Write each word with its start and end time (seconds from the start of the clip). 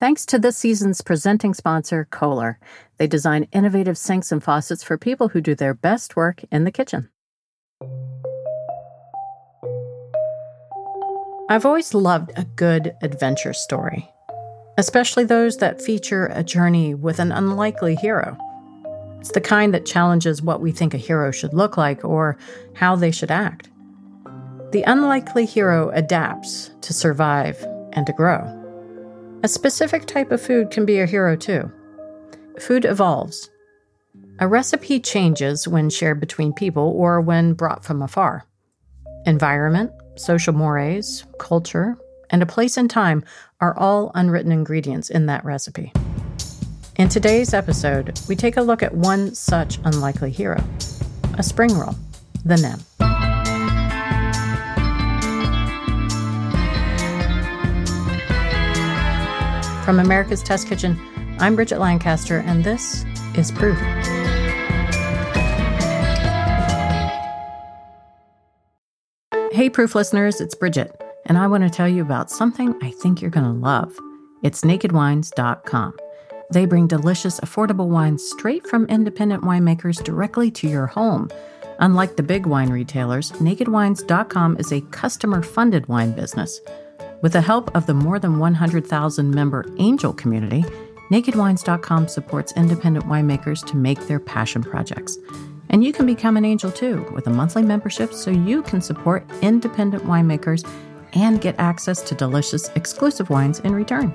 Thanks 0.00 0.24
to 0.26 0.38
this 0.38 0.56
season's 0.56 1.02
presenting 1.02 1.52
sponsor, 1.52 2.08
Kohler. 2.10 2.58
They 2.96 3.06
design 3.06 3.48
innovative 3.52 3.98
sinks 3.98 4.32
and 4.32 4.42
faucets 4.42 4.82
for 4.82 4.96
people 4.96 5.28
who 5.28 5.42
do 5.42 5.54
their 5.54 5.74
best 5.74 6.16
work 6.16 6.42
in 6.50 6.64
the 6.64 6.70
kitchen. 6.70 7.10
I've 11.50 11.66
always 11.66 11.92
loved 11.92 12.32
a 12.36 12.44
good 12.56 12.94
adventure 13.02 13.52
story, 13.52 14.10
especially 14.78 15.24
those 15.24 15.58
that 15.58 15.82
feature 15.82 16.30
a 16.32 16.42
journey 16.42 16.94
with 16.94 17.18
an 17.18 17.30
unlikely 17.30 17.96
hero. 17.96 18.38
It's 19.18 19.32
the 19.32 19.40
kind 19.42 19.74
that 19.74 19.84
challenges 19.84 20.40
what 20.40 20.62
we 20.62 20.72
think 20.72 20.94
a 20.94 20.96
hero 20.96 21.30
should 21.30 21.52
look 21.52 21.76
like 21.76 22.06
or 22.06 22.38
how 22.72 22.96
they 22.96 23.10
should 23.10 23.30
act. 23.30 23.68
The 24.72 24.84
unlikely 24.86 25.44
hero 25.44 25.90
adapts 25.90 26.70
to 26.80 26.94
survive 26.94 27.62
and 27.92 28.06
to 28.06 28.14
grow. 28.14 28.59
A 29.42 29.48
specific 29.48 30.04
type 30.04 30.32
of 30.32 30.42
food 30.42 30.70
can 30.70 30.84
be 30.84 31.00
a 31.00 31.06
hero 31.06 31.34
too. 31.34 31.72
Food 32.58 32.84
evolves. 32.84 33.48
A 34.38 34.46
recipe 34.46 35.00
changes 35.00 35.66
when 35.66 35.88
shared 35.88 36.20
between 36.20 36.52
people 36.52 36.92
or 36.94 37.22
when 37.22 37.54
brought 37.54 37.82
from 37.82 38.02
afar. 38.02 38.44
Environment, 39.24 39.90
social 40.16 40.52
mores, 40.52 41.24
culture, 41.38 41.96
and 42.28 42.42
a 42.42 42.46
place 42.46 42.76
and 42.76 42.90
time 42.90 43.24
are 43.62 43.76
all 43.78 44.10
unwritten 44.14 44.52
ingredients 44.52 45.08
in 45.08 45.24
that 45.26 45.44
recipe. 45.44 45.90
In 46.96 47.08
today's 47.08 47.54
episode, 47.54 48.20
we 48.28 48.36
take 48.36 48.58
a 48.58 48.62
look 48.62 48.82
at 48.82 48.94
one 48.94 49.34
such 49.34 49.78
unlikely 49.84 50.32
hero 50.32 50.62
a 51.38 51.42
spring 51.42 51.72
roll, 51.78 51.94
the 52.44 52.56
nem. 52.58 53.09
From 59.90 59.98
America's 59.98 60.40
Test 60.40 60.68
Kitchen, 60.68 60.96
I'm 61.40 61.56
Bridget 61.56 61.80
Lancaster, 61.80 62.38
and 62.46 62.62
this 62.62 63.04
is 63.34 63.50
Proof. 63.50 63.76
Hey, 69.50 69.68
Proof 69.68 69.96
listeners, 69.96 70.40
it's 70.40 70.54
Bridget, 70.54 70.92
and 71.26 71.36
I 71.36 71.48
want 71.48 71.64
to 71.64 71.70
tell 71.70 71.88
you 71.88 72.02
about 72.02 72.30
something 72.30 72.72
I 72.80 72.92
think 72.92 73.20
you're 73.20 73.32
going 73.32 73.46
to 73.46 73.50
love. 73.50 73.98
It's 74.44 74.60
nakedwines.com. 74.60 75.96
They 76.52 76.66
bring 76.66 76.86
delicious, 76.86 77.40
affordable 77.40 77.88
wines 77.88 78.22
straight 78.22 78.68
from 78.68 78.86
independent 78.86 79.42
winemakers 79.42 80.04
directly 80.04 80.52
to 80.52 80.68
your 80.68 80.86
home. 80.86 81.30
Unlike 81.80 82.14
the 82.14 82.22
big 82.22 82.46
wine 82.46 82.70
retailers, 82.70 83.32
nakedwines.com 83.32 84.56
is 84.58 84.70
a 84.70 84.82
customer 84.92 85.42
funded 85.42 85.88
wine 85.88 86.12
business. 86.12 86.60
With 87.22 87.34
the 87.34 87.40
help 87.40 87.74
of 87.76 87.86
the 87.86 87.94
more 87.94 88.18
than 88.18 88.38
100,000 88.38 89.30
member 89.30 89.66
Angel 89.78 90.12
community, 90.12 90.64
NakedWines.com 91.10 92.08
supports 92.08 92.52
independent 92.56 93.04
winemakers 93.06 93.64
to 93.66 93.76
make 93.76 94.06
their 94.06 94.20
passion 94.20 94.62
projects. 94.62 95.18
And 95.68 95.84
you 95.84 95.92
can 95.92 96.06
become 96.06 96.36
an 96.36 96.44
angel 96.44 96.70
too 96.70 97.06
with 97.12 97.26
a 97.26 97.30
monthly 97.30 97.62
membership 97.62 98.12
so 98.14 98.30
you 98.30 98.62
can 98.62 98.80
support 98.80 99.28
independent 99.42 100.04
winemakers 100.04 100.68
and 101.12 101.40
get 101.40 101.56
access 101.58 102.00
to 102.02 102.14
delicious 102.14 102.68
exclusive 102.70 103.28
wines 103.28 103.60
in 103.60 103.74
return. 103.74 104.14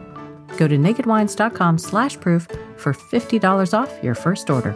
Go 0.58 0.68
to 0.68 0.78
nakedwines.com 0.78 1.78
slash 1.78 2.20
proof 2.20 2.48
for 2.78 2.94
$50 2.94 3.74
off 3.78 4.04
your 4.04 4.16
first 4.16 4.50
order. 4.50 4.74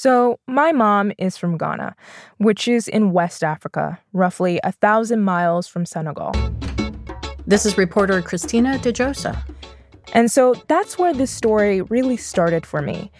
So, 0.00 0.38
my 0.46 0.70
mom 0.70 1.10
is 1.18 1.36
from 1.36 1.58
Ghana, 1.58 1.96
which 2.36 2.68
is 2.68 2.86
in 2.86 3.10
West 3.10 3.42
Africa, 3.42 3.98
roughly 4.12 4.60
a 4.62 4.70
thousand 4.70 5.22
miles 5.22 5.66
from 5.66 5.84
Senegal. 5.84 6.30
This 7.48 7.66
is 7.66 7.76
reporter 7.76 8.22
Christina 8.22 8.78
Djossa. 8.78 9.36
And 10.12 10.30
so 10.30 10.54
that's 10.68 11.00
where 11.00 11.12
this 11.12 11.32
story 11.32 11.82
really 11.82 12.16
started 12.16 12.64
for 12.64 12.80
me. 12.80 13.10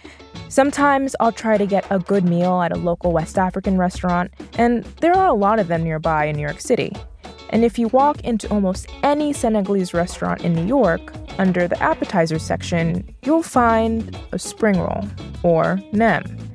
Sometimes 0.47 1.17
I'll 1.19 1.33
try 1.33 1.57
to 1.57 1.65
get 1.65 1.85
a 1.89 1.99
good 1.99 2.23
meal 2.23 2.61
at 2.61 2.71
a 2.71 2.79
local 2.79 3.11
West 3.11 3.37
African 3.37 3.77
restaurant, 3.77 4.31
and 4.57 4.85
there 5.01 5.11
are 5.11 5.27
a 5.27 5.33
lot 5.33 5.59
of 5.59 5.67
them 5.67 5.83
nearby 5.83 6.27
in 6.27 6.37
New 6.37 6.43
York 6.43 6.61
City. 6.61 6.93
And 7.49 7.65
if 7.65 7.77
you 7.77 7.89
walk 7.89 8.21
into 8.21 8.49
almost 8.51 8.87
any 9.03 9.33
Senegalese 9.33 9.93
restaurant 9.93 10.45
in 10.45 10.53
New 10.53 10.65
York, 10.65 11.13
under 11.39 11.67
the 11.67 11.81
appetizer 11.83 12.39
section, 12.39 13.13
you'll 13.23 13.43
find 13.43 14.17
a 14.31 14.39
spring 14.39 14.79
roll, 14.79 15.05
or 15.43 15.77
nem. 15.91 16.48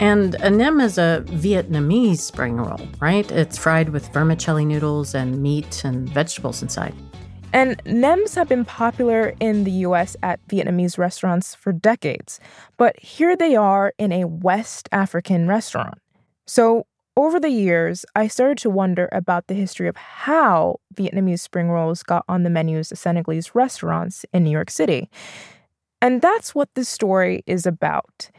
And 0.00 0.36
a 0.36 0.48
nem 0.48 0.80
is 0.80 0.96
a 0.96 1.24
Vietnamese 1.26 2.18
spring 2.18 2.56
roll, 2.56 2.80
right? 3.00 3.28
It's 3.32 3.58
fried 3.58 3.88
with 3.88 4.12
vermicelli 4.12 4.64
noodles 4.64 5.14
and 5.14 5.42
meat 5.42 5.84
and 5.84 6.08
vegetables 6.08 6.62
inside. 6.62 6.94
And 7.52 7.82
nems 7.84 8.34
have 8.34 8.48
been 8.48 8.64
popular 8.64 9.34
in 9.40 9.64
the 9.64 9.72
US 9.86 10.16
at 10.22 10.46
Vietnamese 10.48 10.98
restaurants 10.98 11.54
for 11.54 11.72
decades, 11.72 12.38
but 12.76 12.98
here 13.00 13.36
they 13.36 13.56
are 13.56 13.92
in 13.98 14.12
a 14.12 14.26
West 14.26 14.88
African 14.92 15.48
restaurant. 15.48 15.98
So, 16.46 16.86
over 17.16 17.40
the 17.40 17.50
years, 17.50 18.04
I 18.14 18.28
started 18.28 18.58
to 18.58 18.70
wonder 18.70 19.08
about 19.10 19.48
the 19.48 19.54
history 19.54 19.88
of 19.88 19.96
how 19.96 20.78
Vietnamese 20.94 21.40
spring 21.40 21.68
rolls 21.68 22.04
got 22.04 22.24
on 22.28 22.44
the 22.44 22.50
menus 22.50 22.92
of 22.92 22.98
Senegalese 22.98 23.56
restaurants 23.56 24.24
in 24.32 24.44
New 24.44 24.50
York 24.52 24.70
City. 24.70 25.10
And 26.00 26.22
that's 26.22 26.54
what 26.54 26.72
this 26.76 26.88
story 26.88 27.42
is 27.44 27.66
about. 27.66 28.30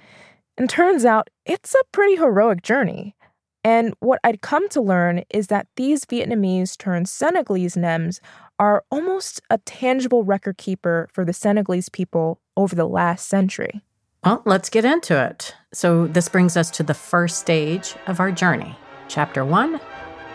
And 0.59 0.69
turns 0.69 1.05
out 1.05 1.29
it's 1.45 1.73
a 1.73 1.83
pretty 1.93 2.17
heroic 2.17 2.61
journey. 2.61 3.15
And 3.63 3.93
what 3.99 4.19
I'd 4.23 4.41
come 4.41 4.69
to 4.69 4.81
learn 4.81 5.23
is 5.29 5.47
that 5.47 5.67
these 5.75 6.05
Vietnamese 6.05 6.77
turned 6.77 7.09
Senegalese 7.09 7.75
nems 7.75 8.19
are 8.57 8.83
almost 8.91 9.41
a 9.49 9.57
tangible 9.59 10.23
record 10.23 10.57
keeper 10.57 11.07
for 11.11 11.25
the 11.25 11.33
Senegalese 11.33 11.89
people 11.89 12.39
over 12.57 12.75
the 12.75 12.87
last 12.87 13.27
century. 13.27 13.81
Well, 14.23 14.41
let's 14.45 14.69
get 14.69 14.83
into 14.83 15.21
it. 15.21 15.55
So, 15.73 16.07
this 16.07 16.27
brings 16.27 16.57
us 16.57 16.69
to 16.71 16.83
the 16.83 16.93
first 16.93 17.39
stage 17.39 17.95
of 18.07 18.19
our 18.19 18.31
journey. 18.31 18.75
Chapter 19.07 19.45
1 19.45 19.79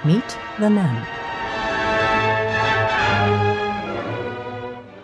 Meet 0.05 0.39
the 0.59 0.71
Nem. 0.71 1.24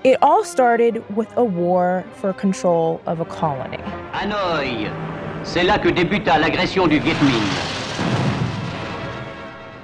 It 0.02 0.16
all 0.22 0.44
started 0.44 1.04
with 1.14 1.28
a 1.36 1.44
war 1.44 2.06
for 2.14 2.32
control 2.32 3.02
of 3.04 3.20
a 3.20 3.26
colony. 3.26 3.76
Hanoï, 4.14 4.90
c'est 5.44 5.62
là 5.62 5.78
que 5.78 5.90
débuta 5.90 6.38
l'agression 6.38 6.86
du 6.88 6.98
Viet 6.98 7.20
Minh. 7.20 7.42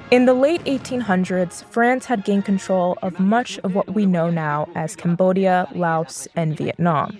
In 0.09 0.25
the 0.25 0.33
late 0.33 0.63
1800s, 0.63 1.63
France 1.65 2.07
had 2.07 2.23
gained 2.23 2.45
control 2.45 2.97
of 3.03 3.19
much 3.19 3.59
of 3.59 3.75
what 3.75 3.93
we 3.93 4.07
know 4.07 4.31
now 4.31 4.67
as 4.73 4.95
Cambodia, 4.95 5.67
Laos, 5.75 6.27
and 6.35 6.57
Vietnam. 6.57 7.19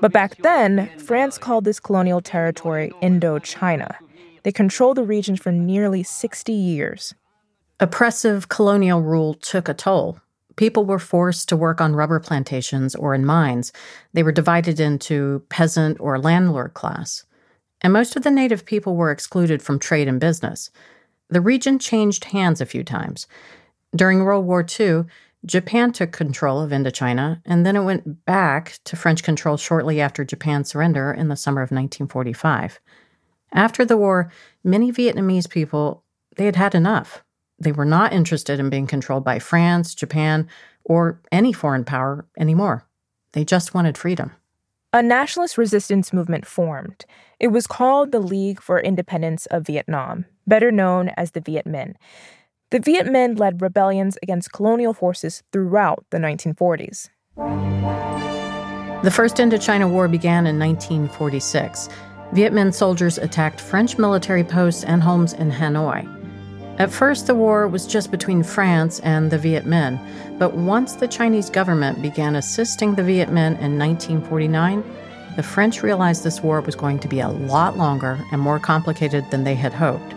But 0.00 0.12
back 0.12 0.36
then, 0.36 0.88
France 0.96 1.36
called 1.36 1.66
this 1.66 1.78
colonial 1.78 2.22
territory 2.22 2.90
Indochina. 3.02 3.96
They 4.44 4.52
controlled 4.52 4.96
the 4.96 5.04
region 5.04 5.36
for 5.36 5.52
nearly 5.52 6.02
60 6.02 6.52
years. 6.54 7.12
Oppressive 7.80 8.48
colonial 8.48 9.02
rule 9.02 9.34
took 9.34 9.68
a 9.68 9.74
toll. 9.74 10.18
People 10.60 10.84
were 10.84 10.98
forced 10.98 11.48
to 11.48 11.56
work 11.56 11.80
on 11.80 11.96
rubber 11.96 12.20
plantations 12.20 12.94
or 12.94 13.14
in 13.14 13.24
mines. 13.24 13.72
They 14.12 14.22
were 14.22 14.30
divided 14.30 14.78
into 14.78 15.42
peasant 15.48 15.98
or 15.98 16.18
landlord 16.18 16.74
class. 16.74 17.24
And 17.80 17.94
most 17.94 18.14
of 18.14 18.24
the 18.24 18.30
native 18.30 18.66
people 18.66 18.94
were 18.94 19.10
excluded 19.10 19.62
from 19.62 19.78
trade 19.78 20.06
and 20.06 20.20
business. 20.20 20.70
The 21.30 21.40
region 21.40 21.78
changed 21.78 22.24
hands 22.24 22.60
a 22.60 22.66
few 22.66 22.84
times. 22.84 23.26
During 23.96 24.22
World 24.22 24.44
War 24.44 24.62
II, 24.78 25.04
Japan 25.46 25.92
took 25.92 26.12
control 26.12 26.60
of 26.60 26.72
Indochina, 26.72 27.40
and 27.46 27.64
then 27.64 27.74
it 27.74 27.84
went 27.84 28.26
back 28.26 28.80
to 28.84 28.96
French 28.96 29.22
control 29.22 29.56
shortly 29.56 29.98
after 29.98 30.26
Japan's 30.26 30.68
surrender 30.68 31.10
in 31.10 31.28
the 31.28 31.36
summer 31.36 31.62
of 31.62 31.70
1945. 31.70 32.80
After 33.54 33.86
the 33.86 33.96
war, 33.96 34.30
many 34.62 34.92
Vietnamese 34.92 35.48
people, 35.48 36.04
they 36.36 36.44
had 36.44 36.56
had 36.56 36.74
enough. 36.74 37.24
They 37.60 37.72
were 37.72 37.84
not 37.84 38.12
interested 38.12 38.58
in 38.58 38.70
being 38.70 38.86
controlled 38.86 39.24
by 39.24 39.38
France, 39.38 39.94
Japan, 39.94 40.48
or 40.84 41.20
any 41.30 41.52
foreign 41.52 41.84
power 41.84 42.26
anymore. 42.38 42.86
They 43.32 43.44
just 43.44 43.74
wanted 43.74 43.98
freedom. 43.98 44.32
A 44.92 45.02
nationalist 45.02 45.56
resistance 45.56 46.12
movement 46.12 46.46
formed. 46.46 47.04
It 47.38 47.48
was 47.48 47.66
called 47.66 48.10
the 48.10 48.18
League 48.18 48.60
for 48.60 48.80
Independence 48.80 49.46
of 49.46 49.66
Vietnam, 49.66 50.24
better 50.46 50.72
known 50.72 51.10
as 51.16 51.30
the 51.30 51.40
Viet 51.40 51.66
Minh. 51.66 51.94
The 52.70 52.80
Viet 52.80 53.06
Minh 53.06 53.38
led 53.38 53.62
rebellions 53.62 54.18
against 54.22 54.52
colonial 54.52 54.94
forces 54.94 55.42
throughout 55.52 56.04
the 56.10 56.18
1940s. 56.18 57.08
The 59.02 59.10
First 59.10 59.36
Indochina 59.36 59.88
War 59.88 60.08
began 60.08 60.46
in 60.46 60.58
1946. 60.58 61.88
Viet 62.32 62.52
Minh 62.52 62.74
soldiers 62.74 63.16
attacked 63.18 63.60
French 63.60 63.96
military 63.96 64.44
posts 64.44 64.84
and 64.84 65.02
homes 65.02 65.32
in 65.32 65.50
Hanoi. 65.50 66.19
At 66.80 66.90
first, 66.90 67.26
the 67.26 67.34
war 67.34 67.68
was 67.68 67.86
just 67.86 68.10
between 68.10 68.42
France 68.42 69.00
and 69.00 69.30
the 69.30 69.36
Viet 69.36 69.66
Minh, 69.66 70.00
but 70.38 70.54
once 70.54 70.94
the 70.94 71.06
Chinese 71.06 71.50
government 71.50 72.00
began 72.00 72.36
assisting 72.36 72.94
the 72.94 73.02
Viet 73.02 73.28
Minh 73.28 73.60
in 73.60 73.78
1949, 73.78 74.82
the 75.36 75.42
French 75.42 75.82
realized 75.82 76.24
this 76.24 76.40
war 76.40 76.62
was 76.62 76.74
going 76.74 76.98
to 77.00 77.06
be 77.06 77.20
a 77.20 77.28
lot 77.28 77.76
longer 77.76 78.18
and 78.32 78.40
more 78.40 78.58
complicated 78.58 79.30
than 79.30 79.44
they 79.44 79.54
had 79.54 79.74
hoped. 79.74 80.14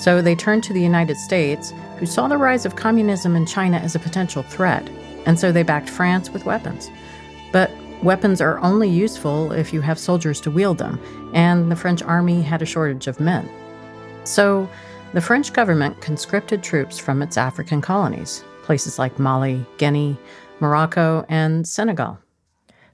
So 0.00 0.20
they 0.20 0.34
turned 0.34 0.64
to 0.64 0.72
the 0.72 0.82
United 0.82 1.18
States, 1.18 1.72
who 1.98 2.06
saw 2.06 2.26
the 2.26 2.36
rise 2.36 2.66
of 2.66 2.74
communism 2.74 3.36
in 3.36 3.46
China 3.46 3.76
as 3.76 3.94
a 3.94 4.00
potential 4.00 4.42
threat, 4.42 4.90
and 5.24 5.38
so 5.38 5.52
they 5.52 5.62
backed 5.62 5.88
France 5.88 6.30
with 6.30 6.44
weapons. 6.44 6.90
But 7.52 7.70
weapons 8.02 8.40
are 8.40 8.58
only 8.58 8.88
useful 8.88 9.52
if 9.52 9.72
you 9.72 9.80
have 9.82 10.00
soldiers 10.00 10.40
to 10.40 10.50
wield 10.50 10.78
them, 10.78 10.98
and 11.32 11.70
the 11.70 11.76
French 11.76 12.02
army 12.02 12.42
had 12.42 12.60
a 12.60 12.66
shortage 12.66 13.06
of 13.06 13.20
men. 13.20 13.48
So 14.24 14.68
the 15.12 15.20
French 15.20 15.52
government 15.52 16.00
conscripted 16.00 16.62
troops 16.62 16.98
from 16.98 17.20
its 17.20 17.36
African 17.36 17.82
colonies, 17.82 18.42
places 18.62 18.98
like 18.98 19.18
Mali, 19.18 19.64
Guinea, 19.76 20.16
Morocco, 20.60 21.26
and 21.28 21.68
Senegal. 21.68 22.18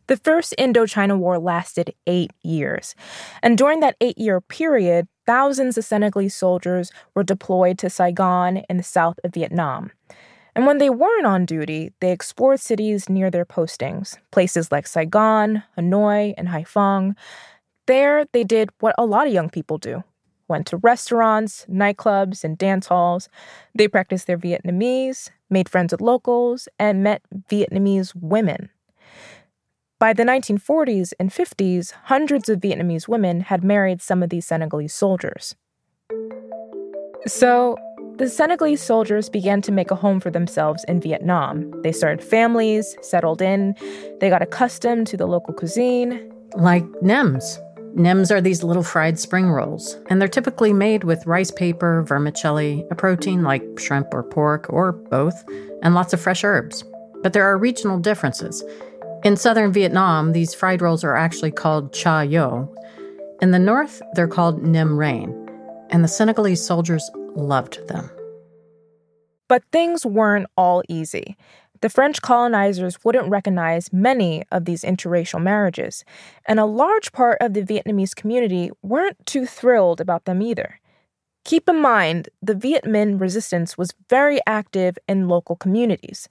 The 0.08 0.16
First 0.16 0.54
Indochina 0.58 1.16
War 1.16 1.38
lasted 1.38 1.94
eight 2.06 2.32
years. 2.42 2.96
And 3.42 3.56
during 3.56 3.80
that 3.80 3.94
eight 4.00 4.18
year 4.18 4.40
period, 4.40 5.06
thousands 5.26 5.78
of 5.78 5.84
Senegalese 5.84 6.34
soldiers 6.34 6.90
were 7.14 7.22
deployed 7.22 7.78
to 7.78 7.90
Saigon 7.90 8.58
in 8.68 8.78
the 8.78 8.82
south 8.82 9.20
of 9.22 9.34
Vietnam. 9.34 9.92
And 10.56 10.66
when 10.66 10.78
they 10.78 10.90
weren't 10.90 11.26
on 11.26 11.44
duty, 11.44 11.92
they 12.00 12.10
explored 12.10 12.58
cities 12.58 13.08
near 13.08 13.30
their 13.30 13.44
postings, 13.44 14.16
places 14.32 14.72
like 14.72 14.88
Saigon, 14.88 15.62
Hanoi, 15.76 16.34
and 16.36 16.48
Haiphong. 16.48 17.14
There, 17.86 18.24
they 18.32 18.42
did 18.42 18.70
what 18.80 18.94
a 18.98 19.04
lot 19.04 19.28
of 19.28 19.32
young 19.32 19.50
people 19.50 19.78
do 19.78 20.02
went 20.48 20.66
to 20.68 20.76
restaurants, 20.78 21.66
nightclubs, 21.68 22.44
and 22.44 22.56
dance 22.58 22.86
halls. 22.86 23.28
They 23.74 23.88
practiced 23.88 24.26
their 24.26 24.38
Vietnamese, 24.38 25.30
made 25.50 25.68
friends 25.68 25.92
with 25.92 26.00
locals, 26.00 26.68
and 26.78 27.02
met 27.02 27.22
Vietnamese 27.50 28.14
women. 28.14 28.70
By 29.98 30.12
the 30.12 30.22
1940s 30.22 31.12
and 31.18 31.30
50s, 31.30 31.92
hundreds 32.04 32.48
of 32.48 32.60
Vietnamese 32.60 33.08
women 33.08 33.40
had 33.40 33.64
married 33.64 34.00
some 34.00 34.22
of 34.22 34.30
these 34.30 34.46
Senegalese 34.46 34.94
soldiers. 34.94 35.56
So, 37.26 37.76
the 38.18 38.28
Senegalese 38.28 38.82
soldiers 38.82 39.28
began 39.28 39.60
to 39.62 39.72
make 39.72 39.90
a 39.90 39.94
home 39.94 40.18
for 40.18 40.30
themselves 40.30 40.84
in 40.88 41.00
Vietnam. 41.00 41.70
They 41.82 41.92
started 41.92 42.22
families, 42.22 42.96
settled 43.00 43.42
in, 43.42 43.76
they 44.20 44.28
got 44.28 44.42
accustomed 44.42 45.06
to 45.08 45.16
the 45.16 45.26
local 45.26 45.54
cuisine. 45.54 46.32
Like 46.54 46.84
nems. 47.02 47.60
Nems 47.98 48.30
are 48.30 48.40
these 48.40 48.62
little 48.62 48.84
fried 48.84 49.18
spring 49.18 49.50
rolls, 49.50 49.98
and 50.08 50.20
they're 50.20 50.28
typically 50.28 50.72
made 50.72 51.02
with 51.02 51.26
rice 51.26 51.50
paper, 51.50 52.04
vermicelli, 52.04 52.86
a 52.92 52.94
protein 52.94 53.42
like 53.42 53.64
shrimp 53.76 54.14
or 54.14 54.22
pork, 54.22 54.66
or 54.68 54.92
both, 54.92 55.44
and 55.82 55.96
lots 55.96 56.12
of 56.12 56.20
fresh 56.20 56.44
herbs. 56.44 56.84
But 57.24 57.32
there 57.32 57.42
are 57.42 57.58
regional 57.58 57.98
differences. 57.98 58.62
In 59.24 59.36
southern 59.36 59.72
Vietnam, 59.72 60.30
these 60.30 60.54
fried 60.54 60.80
rolls 60.80 61.02
are 61.02 61.16
actually 61.16 61.50
called 61.50 61.92
chả 61.92 62.30
giò. 62.30 62.72
In 63.42 63.50
the 63.50 63.58
north, 63.58 64.00
they're 64.12 64.28
called 64.28 64.62
nem 64.62 64.90
rán, 64.90 65.34
and 65.90 66.04
the 66.04 66.08
Senegalese 66.08 66.64
soldiers 66.64 67.10
loved 67.34 67.88
them. 67.88 68.08
But 69.48 69.64
things 69.72 70.06
weren't 70.06 70.46
all 70.56 70.84
easy. 70.88 71.36
The 71.80 71.88
French 71.88 72.20
colonizers 72.22 72.98
wouldn't 73.04 73.30
recognize 73.30 73.92
many 73.92 74.44
of 74.50 74.64
these 74.64 74.82
interracial 74.82 75.42
marriages, 75.42 76.04
and 76.46 76.58
a 76.58 76.64
large 76.64 77.12
part 77.12 77.38
of 77.40 77.54
the 77.54 77.62
Vietnamese 77.62 78.16
community 78.16 78.70
weren't 78.82 79.24
too 79.26 79.46
thrilled 79.46 80.00
about 80.00 80.24
them 80.24 80.42
either. 80.42 80.80
Keep 81.44 81.68
in 81.68 81.80
mind, 81.80 82.28
the 82.42 82.54
Viet 82.54 82.84
Minh 82.84 83.20
resistance 83.20 83.78
was 83.78 83.94
very 84.10 84.40
active 84.46 84.98
in 85.08 85.28
local 85.28 85.56
communities. 85.56 86.28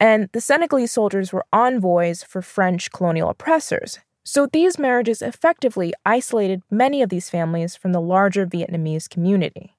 And 0.00 0.28
the 0.32 0.40
Senegalese 0.40 0.92
soldiers 0.92 1.32
were 1.32 1.46
envoys 1.52 2.22
for 2.22 2.40
French 2.40 2.90
colonial 2.90 3.28
oppressors. 3.28 3.98
So 4.24 4.46
these 4.46 4.78
marriages 4.78 5.22
effectively 5.22 5.92
isolated 6.04 6.62
many 6.70 7.02
of 7.02 7.08
these 7.08 7.30
families 7.30 7.76
from 7.76 7.92
the 7.92 8.00
larger 8.00 8.46
Vietnamese 8.46 9.08
community. 9.08 9.74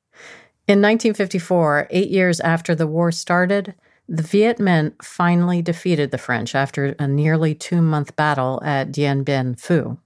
In 0.68 0.82
1954, 0.82 1.88
eight 1.90 2.10
years 2.10 2.40
after 2.40 2.76
the 2.76 2.88
war 2.88 3.12
started, 3.12 3.76
the 4.12 4.24
Viet 4.24 4.58
Minh 4.58 4.92
finally 5.04 5.62
defeated 5.62 6.10
the 6.10 6.18
French 6.18 6.56
after 6.56 6.96
a 6.98 7.08
nearly 7.08 7.54
two 7.54 7.80
month 7.80 8.16
battle 8.16 8.60
at 8.66 8.92
Dien 8.92 9.24
Bien 9.24 9.54
Phu. 9.54 10.00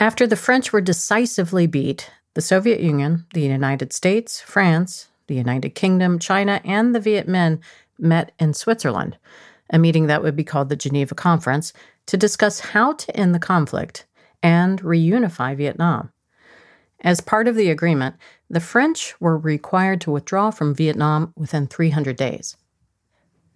After 0.00 0.26
the 0.26 0.36
French 0.36 0.72
were 0.72 0.80
decisively 0.80 1.66
beat, 1.66 2.10
the 2.32 2.40
Soviet 2.40 2.80
Union, 2.80 3.26
the 3.34 3.42
United 3.42 3.92
States, 3.92 4.40
France, 4.40 5.08
the 5.26 5.34
United 5.34 5.74
Kingdom, 5.74 6.18
China, 6.18 6.62
and 6.64 6.94
the 6.94 7.00
Viet 7.00 7.28
Minh 7.28 7.60
met 7.98 8.32
in 8.38 8.54
Switzerland, 8.54 9.18
a 9.68 9.78
meeting 9.78 10.06
that 10.06 10.22
would 10.22 10.34
be 10.34 10.42
called 10.42 10.70
the 10.70 10.76
Geneva 10.76 11.14
Conference, 11.14 11.74
to 12.06 12.16
discuss 12.16 12.60
how 12.60 12.94
to 12.94 13.14
end 13.14 13.34
the 13.34 13.38
conflict 13.38 14.06
and 14.42 14.82
reunify 14.82 15.54
Vietnam. 15.54 16.10
As 17.00 17.20
part 17.20 17.46
of 17.46 17.56
the 17.56 17.68
agreement, 17.68 18.16
the 18.48 18.60
French 18.60 19.14
were 19.20 19.36
required 19.36 20.00
to 20.00 20.10
withdraw 20.10 20.50
from 20.50 20.74
Vietnam 20.74 21.34
within 21.36 21.66
300 21.66 22.16
days. 22.16 22.56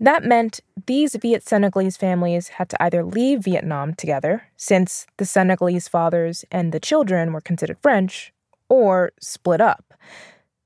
That 0.01 0.25
meant 0.25 0.61
these 0.87 1.17
Viet 1.17 1.43
Senegalese 1.43 1.97
families 1.97 2.49
had 2.49 2.69
to 2.69 2.81
either 2.83 3.05
leave 3.05 3.43
Vietnam 3.43 3.95
together, 3.95 4.45
since 4.57 5.07
the 5.17 5.25
Senegalese 5.25 5.89
fathers 5.89 6.45
and 6.53 6.73
the 6.73 6.79
children 6.79 7.33
were 7.33 7.41
considered 7.41 7.79
French, 7.83 8.33
or 8.69 9.11
split 9.21 9.61
up. 9.61 9.93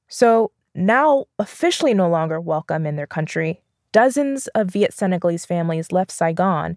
So, 0.08 0.52
now 0.74 1.26
officially 1.38 1.94
no 1.94 2.08
longer 2.08 2.40
welcome 2.40 2.84
in 2.84 2.96
their 2.96 3.06
country, 3.06 3.62
dozens 3.92 4.48
of 4.48 4.68
Viet 4.70 4.92
Senegalese 4.92 5.46
families 5.46 5.92
left 5.92 6.10
Saigon 6.10 6.76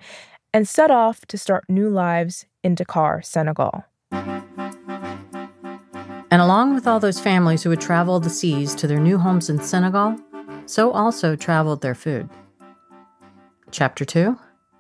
and 0.54 0.66
set 0.68 0.92
off 0.92 1.26
to 1.26 1.38
start 1.38 1.66
new 1.68 1.90
lives 1.90 2.46
in 2.64 2.76
Dakar, 2.76 3.22
Senegal. 3.22 3.84
And 6.32 6.42
along 6.42 6.74
with 6.74 6.88
all 6.88 7.00
those 7.02 7.20
families 7.20 7.64
who 7.64 7.70
would 7.70 7.82
travel 7.82 8.20
the 8.22 8.30
seas 8.30 8.76
to 8.76 8.88
their 8.88 9.00
new 9.00 9.18
homes 9.18 9.50
in 9.50 9.60
Senegal, 9.60 10.16
so 10.66 10.92
also 10.92 11.36
traveled 11.36 11.82
their 11.82 11.96
food. 11.96 12.30
Chapter 13.78 14.06
2 14.06 14.38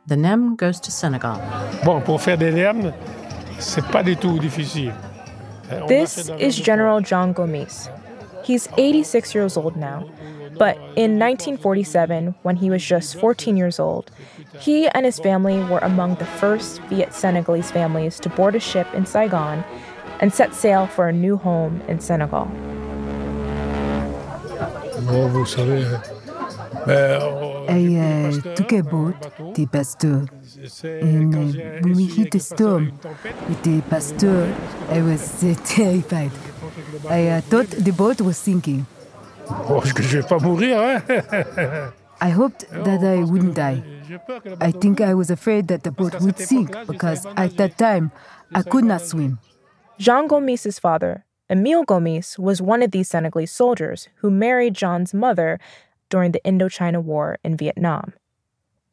The 0.08 0.16
Nem 0.16 0.56
goes 0.56 0.80
to 0.80 0.90
Senegal. 0.90 1.42
Bon, 1.84 2.00
pour 2.00 2.22
faire 2.22 2.38
des 2.38 2.50
nems, 2.50 2.94
c'est 3.60 3.86
pas 3.88 4.04
du 4.04 4.16
tout 4.16 4.40
difficile. 4.40 4.94
Eh, 5.70 5.86
this 5.90 6.32
is 6.40 6.56
General 6.56 7.02
Jean 7.02 7.34
Gomis. 7.34 7.90
He's 8.46 8.70
86 8.78 9.36
years 9.36 9.58
old 9.58 9.76
now, 9.76 10.10
but 10.58 10.78
in 10.96 11.20
1947, 11.20 12.36
when 12.44 12.56
he 12.56 12.70
was 12.70 12.82
just 12.82 13.20
14 13.20 13.58
years 13.58 13.82
old, 13.82 14.12
he 14.62 14.88
and 14.88 15.06
his 15.06 15.20
family 15.20 15.62
were 15.70 15.80
among 15.80 16.16
the 16.16 16.26
first 16.40 16.80
Viet 16.84 17.14
Senegalese 17.14 17.72
families 17.72 18.18
to 18.22 18.30
board 18.30 18.56
a 18.56 18.62
ship 18.62 18.88
in 18.94 19.06
Saigon 19.06 19.66
and 20.22 20.34
set 20.34 20.56
sail 20.56 20.88
for 20.88 21.10
a 21.10 21.12
new 21.12 21.36
home 21.36 21.82
in 21.90 22.00
Senegal. 22.00 22.48
Bon, 25.02 25.28
vous 25.28 25.46
savez, 25.46 25.84
I 26.88 27.98
uh, 27.98 28.56
took 28.56 28.72
a 28.74 28.84
boat, 28.84 29.15
the 29.56 29.65
pasteur, 29.65 30.25
and 30.84 31.36
uh, 31.36 31.82
when 31.82 31.96
we 31.96 32.06
hit 32.06 32.32
the 32.32 32.39
storm 32.39 33.00
with 33.50 33.63
the 33.63 33.82
pasteur, 33.89 34.54
I 34.89 35.01
was 35.01 35.44
uh, 35.44 35.56
terrified. 35.65 36.32
I 37.10 37.27
uh, 37.27 37.42
thought 37.42 37.68
the 37.68 37.92
boat 37.92 38.22
was 38.22 38.38
sinking. 38.38 38.86
Oh, 39.50 39.82
que 39.82 40.04
je 40.04 40.20
vais 40.20 40.27
pas 40.27 40.39
mourir, 40.39 40.77
hein? 40.77 41.92
I 42.22 42.30
hoped 42.30 42.65
that 42.72 43.04
I 43.04 43.24
wouldn't 43.24 43.56
die. 43.56 43.84
I 44.62 44.72
think 44.72 45.01
I 45.01 45.13
was 45.13 45.30
afraid 45.30 45.68
that 45.68 45.84
the 45.84 45.92
boat 45.92 46.20
would 46.22 46.39
sink 46.39 46.75
because 46.88 47.25
at 47.36 47.58
that 47.58 47.77
time 47.77 48.12
I 48.54 48.62
could 48.62 48.86
not 48.86 49.01
swim. 49.01 49.39
Jean 50.00 50.27
Gomis's 50.27 50.80
father, 50.80 51.25
Emile 51.50 51.86
Gomis, 51.86 52.39
was 52.39 52.62
one 52.62 52.82
of 52.82 52.92
these 52.92 53.10
Senegalese 53.10 53.51
soldiers 53.51 54.08
who 54.15 54.32
married 54.32 54.74
Jean's 54.74 55.13
mother 55.13 55.60
during 56.10 56.32
the 56.32 56.42
Indochina 56.46 57.02
War 57.02 57.38
in 57.44 57.58
Vietnam. 57.58 58.14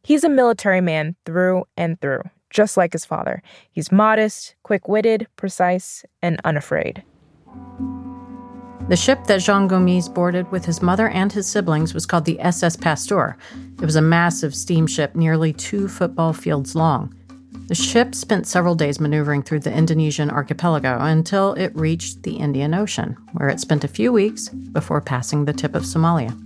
He's 0.02 0.24
a 0.24 0.28
military 0.28 0.80
man 0.80 1.16
through 1.24 1.64
and 1.76 2.00
through, 2.00 2.22
just 2.50 2.76
like 2.76 2.92
his 2.92 3.04
father. 3.04 3.42
He's 3.70 3.92
modest, 3.92 4.56
quick 4.62 4.88
witted, 4.88 5.28
precise, 5.36 6.04
and 6.20 6.40
unafraid. 6.44 7.04
The 8.88 8.96
ship 8.96 9.24
that 9.26 9.40
Jean 9.40 9.68
Gomis 9.68 10.12
boarded 10.12 10.50
with 10.50 10.64
his 10.64 10.82
mother 10.82 11.08
and 11.08 11.32
his 11.32 11.46
siblings 11.46 11.94
was 11.94 12.04
called 12.04 12.24
the 12.24 12.40
SS 12.40 12.76
Pasteur. 12.76 13.36
It 13.80 13.84
was 13.84 13.96
a 13.96 14.02
massive 14.02 14.54
steamship 14.54 15.14
nearly 15.14 15.52
two 15.52 15.86
football 15.86 16.32
fields 16.32 16.74
long. 16.74 17.14
The 17.68 17.76
ship 17.76 18.14
spent 18.14 18.48
several 18.48 18.74
days 18.74 18.98
maneuvering 18.98 19.44
through 19.44 19.60
the 19.60 19.72
Indonesian 19.72 20.30
archipelago 20.30 20.98
until 21.00 21.54
it 21.54 21.74
reached 21.76 22.24
the 22.24 22.36
Indian 22.36 22.74
Ocean, 22.74 23.16
where 23.32 23.48
it 23.48 23.60
spent 23.60 23.84
a 23.84 23.88
few 23.88 24.12
weeks 24.12 24.48
before 24.48 25.00
passing 25.00 25.44
the 25.44 25.52
tip 25.52 25.76
of 25.76 25.84
Somalia. 25.84 26.36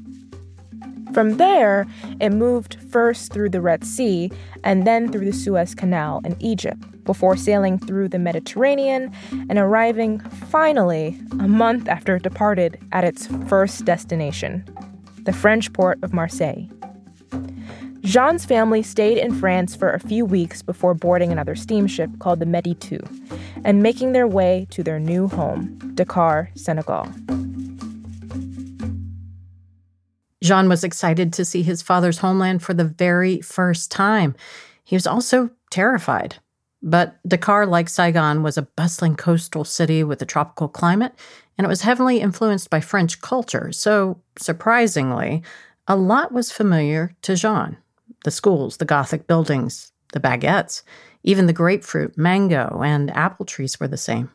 From 1.16 1.38
there, 1.38 1.86
it 2.20 2.28
moved 2.28 2.76
first 2.90 3.32
through 3.32 3.48
the 3.48 3.62
Red 3.62 3.84
Sea 3.84 4.30
and 4.64 4.86
then 4.86 5.10
through 5.10 5.24
the 5.24 5.32
Suez 5.32 5.74
Canal 5.74 6.20
in 6.26 6.36
Egypt 6.40 6.78
before 7.04 7.38
sailing 7.38 7.78
through 7.78 8.10
the 8.10 8.18
Mediterranean 8.18 9.10
and 9.48 9.58
arriving 9.58 10.20
finally 10.20 11.18
a 11.40 11.48
month 11.48 11.88
after 11.88 12.16
it 12.16 12.22
departed 12.22 12.78
at 12.92 13.04
its 13.04 13.28
first 13.48 13.86
destination, 13.86 14.62
the 15.22 15.32
French 15.32 15.72
port 15.72 15.98
of 16.02 16.12
Marseille. 16.12 16.68
Jean's 18.02 18.44
family 18.44 18.82
stayed 18.82 19.16
in 19.16 19.32
France 19.32 19.74
for 19.74 19.92
a 19.92 19.98
few 19.98 20.26
weeks 20.26 20.60
before 20.60 20.92
boarding 20.92 21.32
another 21.32 21.56
steamship 21.56 22.10
called 22.18 22.40
the 22.40 22.44
Medi 22.46 22.74
2 22.74 23.00
and 23.64 23.82
making 23.82 24.12
their 24.12 24.28
way 24.28 24.66
to 24.68 24.82
their 24.82 25.00
new 25.00 25.28
home, 25.28 25.78
Dakar, 25.94 26.50
Senegal. 26.54 27.08
Jean 30.46 30.68
was 30.68 30.84
excited 30.84 31.32
to 31.32 31.44
see 31.44 31.62
his 31.62 31.82
father's 31.82 32.18
homeland 32.18 32.62
for 32.62 32.72
the 32.72 32.84
very 32.84 33.40
first 33.40 33.90
time. 33.90 34.34
He 34.84 34.96
was 34.96 35.06
also 35.06 35.50
terrified. 35.70 36.36
But 36.82 37.18
Dakar, 37.26 37.66
like 37.66 37.88
Saigon, 37.88 38.42
was 38.42 38.56
a 38.56 38.62
bustling 38.62 39.16
coastal 39.16 39.64
city 39.64 40.04
with 40.04 40.22
a 40.22 40.26
tropical 40.26 40.68
climate, 40.68 41.12
and 41.58 41.64
it 41.64 41.68
was 41.68 41.82
heavily 41.82 42.20
influenced 42.20 42.70
by 42.70 42.80
French 42.80 43.20
culture. 43.20 43.72
So, 43.72 44.20
surprisingly, 44.38 45.42
a 45.88 45.96
lot 45.96 46.32
was 46.32 46.52
familiar 46.52 47.14
to 47.22 47.34
Jean 47.34 47.78
the 48.24 48.30
schools, 48.30 48.78
the 48.78 48.84
Gothic 48.84 49.26
buildings, 49.26 49.92
the 50.12 50.20
baguettes, 50.20 50.82
even 51.22 51.46
the 51.46 51.52
grapefruit, 51.52 52.16
mango, 52.16 52.80
and 52.84 53.10
apple 53.10 53.46
trees 53.46 53.78
were 53.78 53.86
the 53.86 53.96
same. 53.96 54.30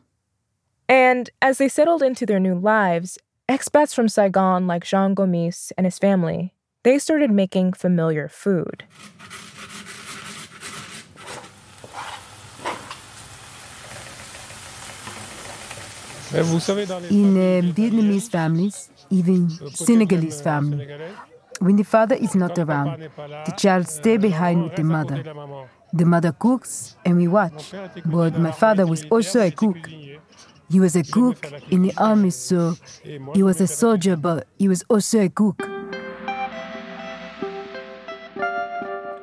And 0.88 1.28
as 1.40 1.58
they 1.58 1.68
settled 1.68 2.02
into 2.02 2.24
their 2.24 2.40
new 2.40 2.54
lives, 2.54 3.18
expats 3.52 3.94
from 3.94 4.08
Saigon 4.08 4.66
like 4.66 4.84
Jean 4.84 5.14
Gomis 5.14 5.72
and 5.76 5.84
his 5.86 5.98
family, 5.98 6.54
they 6.84 6.98
started 6.98 7.30
making 7.30 7.74
familiar 7.74 8.28
food. 8.28 8.84
In 16.32 17.36
uh, 17.36 17.60
Vietnamese 17.76 18.30
families, 18.30 18.88
even 19.10 19.50
Senegalese 19.74 20.40
family, 20.40 20.88
when 21.60 21.76
the 21.76 21.84
father 21.84 22.14
is 22.14 22.34
not 22.34 22.58
around, 22.58 23.02
the 23.46 23.54
child 23.58 23.86
stay 23.86 24.16
behind 24.16 24.62
with 24.62 24.76
the 24.76 24.82
mother. 24.82 25.22
The 25.92 26.06
mother 26.06 26.32
cooks 26.32 26.96
and 27.04 27.18
we 27.18 27.28
watch. 27.28 27.74
But 28.06 28.38
my 28.38 28.50
father 28.50 28.86
was 28.86 29.04
also 29.10 29.40
a 29.42 29.50
cook. 29.50 29.90
He 30.72 30.80
was 30.80 30.96
a 30.96 31.02
cook 31.02 31.46
in 31.70 31.82
the 31.82 31.92
army, 31.98 32.30
so 32.30 32.76
he 33.34 33.42
was 33.42 33.60
a 33.60 33.66
soldier, 33.66 34.16
but 34.16 34.46
he 34.58 34.68
was 34.68 34.82
also 34.88 35.20
a 35.20 35.28
cook. 35.28 35.60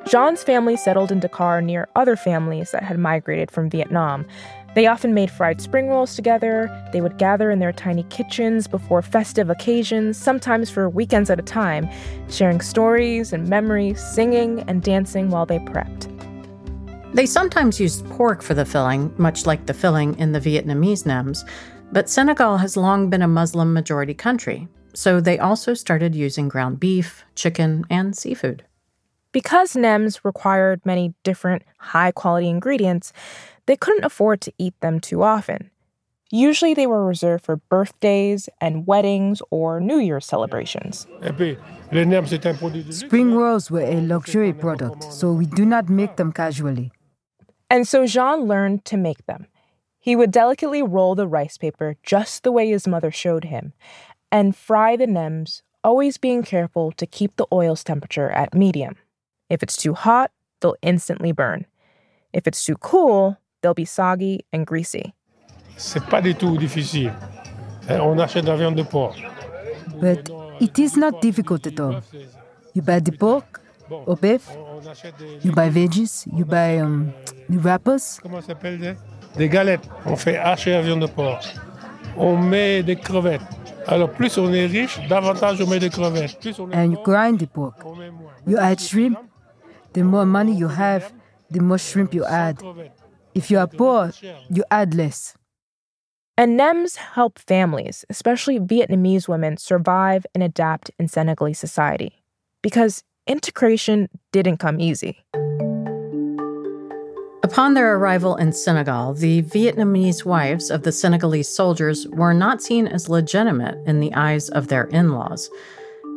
Jean's 0.06 0.44
family 0.44 0.76
settled 0.76 1.10
in 1.10 1.18
Dakar 1.18 1.60
near 1.60 1.88
other 1.96 2.14
families 2.14 2.70
that 2.70 2.84
had 2.84 3.00
migrated 3.00 3.50
from 3.50 3.68
Vietnam. 3.68 4.26
They 4.76 4.86
often 4.86 5.12
made 5.12 5.28
fried 5.28 5.60
spring 5.60 5.88
rolls 5.88 6.14
together. 6.14 6.70
They 6.92 7.00
would 7.00 7.18
gather 7.18 7.50
in 7.50 7.58
their 7.58 7.72
tiny 7.72 8.04
kitchens 8.04 8.68
before 8.68 9.02
festive 9.02 9.50
occasions, 9.50 10.16
sometimes 10.16 10.70
for 10.70 10.88
weekends 10.88 11.30
at 11.30 11.40
a 11.40 11.42
time, 11.42 11.90
sharing 12.28 12.60
stories 12.60 13.32
and 13.32 13.48
memories, 13.48 14.00
singing 14.00 14.60
and 14.68 14.84
dancing 14.84 15.30
while 15.30 15.46
they 15.46 15.58
prepped. 15.58 16.19
They 17.12 17.26
sometimes 17.26 17.80
used 17.80 18.08
pork 18.10 18.40
for 18.40 18.54
the 18.54 18.64
filling, 18.64 19.12
much 19.18 19.44
like 19.44 19.66
the 19.66 19.74
filling 19.74 20.16
in 20.18 20.30
the 20.30 20.40
Vietnamese 20.40 21.04
nems, 21.04 21.44
but 21.90 22.08
Senegal 22.08 22.58
has 22.58 22.76
long 22.76 23.10
been 23.10 23.20
a 23.20 23.26
Muslim 23.26 23.72
majority 23.72 24.14
country, 24.14 24.68
so 24.94 25.20
they 25.20 25.36
also 25.36 25.74
started 25.74 26.14
using 26.14 26.48
ground 26.48 26.78
beef, 26.78 27.24
chicken, 27.34 27.84
and 27.90 28.16
seafood. 28.16 28.64
Because 29.32 29.74
nems 29.74 30.20
required 30.24 30.86
many 30.86 31.12
different 31.24 31.62
high 31.78 32.12
quality 32.12 32.48
ingredients, 32.48 33.12
they 33.66 33.76
couldn't 33.76 34.04
afford 34.04 34.40
to 34.42 34.52
eat 34.56 34.78
them 34.80 35.00
too 35.00 35.24
often. 35.24 35.70
Usually 36.30 36.74
they 36.74 36.86
were 36.86 37.04
reserved 37.04 37.44
for 37.44 37.56
birthdays 37.56 38.48
and 38.60 38.86
weddings 38.86 39.42
or 39.50 39.80
New 39.80 39.98
Year's 39.98 40.26
celebrations. 40.26 41.08
Spring 42.90 43.34
rolls 43.34 43.68
were 43.68 43.80
a 43.80 44.00
luxury 44.00 44.52
product, 44.52 45.12
so 45.12 45.32
we 45.32 45.46
do 45.46 45.66
not 45.66 45.88
make 45.88 46.14
them 46.14 46.30
casually. 46.30 46.92
And 47.70 47.86
so 47.86 48.04
Jean 48.04 48.46
learned 48.46 48.84
to 48.86 48.96
make 48.96 49.24
them. 49.26 49.46
He 50.00 50.16
would 50.16 50.32
delicately 50.32 50.82
roll 50.82 51.14
the 51.14 51.28
rice 51.28 51.56
paper 51.56 51.96
just 52.02 52.42
the 52.42 52.50
way 52.50 52.68
his 52.68 52.88
mother 52.88 53.10
showed 53.10 53.44
him 53.44 53.72
and 54.32 54.56
fry 54.56 54.96
the 54.96 55.06
nems, 55.06 55.62
always 55.84 56.18
being 56.18 56.42
careful 56.42 56.92
to 56.92 57.06
keep 57.06 57.36
the 57.36 57.46
oil's 57.52 57.84
temperature 57.84 58.30
at 58.30 58.54
medium. 58.54 58.96
If 59.48 59.62
it's 59.62 59.76
too 59.76 59.94
hot, 59.94 60.30
they'll 60.60 60.76
instantly 60.82 61.32
burn. 61.32 61.66
If 62.32 62.46
it's 62.46 62.64
too 62.64 62.76
cool, 62.76 63.36
they'll 63.60 63.74
be 63.74 63.84
soggy 63.84 64.44
and 64.52 64.66
greasy. 64.66 65.14
C'est 65.76 66.04
pas 66.08 66.22
du 66.22 66.34
tout 66.34 66.58
difficile. 66.58 67.12
On 67.88 68.16
achète 68.18 68.46
la 68.46 68.56
viande 68.56 68.76
de 68.76 68.84
porc. 68.84 69.16
But 70.00 70.30
it 70.60 70.78
is 70.78 70.96
not 70.96 71.20
difficult 71.20 71.66
at 71.66 71.80
all. 71.80 72.02
You 72.74 72.82
buy 72.82 73.00
the 73.00 73.12
pork 73.12 73.60
or 73.90 74.16
beef, 74.16 74.48
you 75.42 75.52
buy 75.52 75.70
veggies, 75.70 76.26
you 76.36 76.44
buy 76.44 76.78
um, 76.78 77.12
the 77.48 77.58
wrappers. 77.58 78.18
Comment 78.22 78.40
ça 78.40 78.48
s'appelle 78.48 78.96
Des 79.36 79.48
galettes. 79.48 79.88
On 80.06 80.16
fait 80.16 80.36
hacher 80.36 80.72
la 80.72 80.82
viande 80.82 81.00
de 81.00 81.06
porc. 81.06 81.40
On 82.16 82.36
met 82.36 82.82
des 82.82 82.96
crevettes. 82.96 83.42
Alors 83.86 84.10
plus 84.10 84.36
on 84.38 84.52
est 84.52 84.66
riche, 84.66 84.98
davantage 85.08 85.60
on 85.60 85.66
met 85.66 85.78
des 85.78 85.90
crevettes. 85.90 86.38
Plus 86.40 86.58
on 86.58 86.70
and 86.72 86.92
you 86.92 86.98
grind 87.02 87.38
the 87.38 87.46
pork. 87.46 87.76
You 88.46 88.58
add 88.58 88.80
shrimp. 88.80 89.18
The 89.92 90.02
more 90.02 90.24
money 90.24 90.52
you 90.54 90.68
have, 90.68 91.12
the 91.50 91.60
more 91.60 91.78
shrimp 91.78 92.14
you 92.14 92.24
add. 92.24 92.62
If 93.34 93.50
you 93.50 93.58
are 93.58 93.66
poor, 93.66 94.12
you 94.48 94.64
add 94.70 94.94
less. 94.94 95.34
And 96.36 96.58
NEMS 96.58 96.96
help 96.96 97.38
families, 97.38 98.04
especially 98.08 98.58
Vietnamese 98.58 99.28
women, 99.28 99.56
survive 99.58 100.24
and 100.34 100.42
adapt 100.42 100.90
in 100.98 101.06
Senegalese 101.06 101.58
society. 101.58 102.22
Because 102.62 103.02
integration 103.30 104.08
didn't 104.32 104.56
come 104.56 104.80
easy. 104.80 105.24
Upon 107.44 107.74
their 107.74 107.96
arrival 107.96 108.34
in 108.36 108.52
Senegal, 108.52 109.14
the 109.14 109.42
Vietnamese 109.42 110.24
wives 110.24 110.68
of 110.68 110.82
the 110.82 110.90
Senegalese 110.90 111.48
soldiers 111.48 112.08
were 112.08 112.34
not 112.34 112.60
seen 112.60 112.88
as 112.88 113.08
legitimate 113.08 113.78
in 113.86 114.00
the 114.00 114.12
eyes 114.14 114.48
of 114.50 114.66
their 114.66 114.84
in 114.84 115.12
laws. 115.12 115.48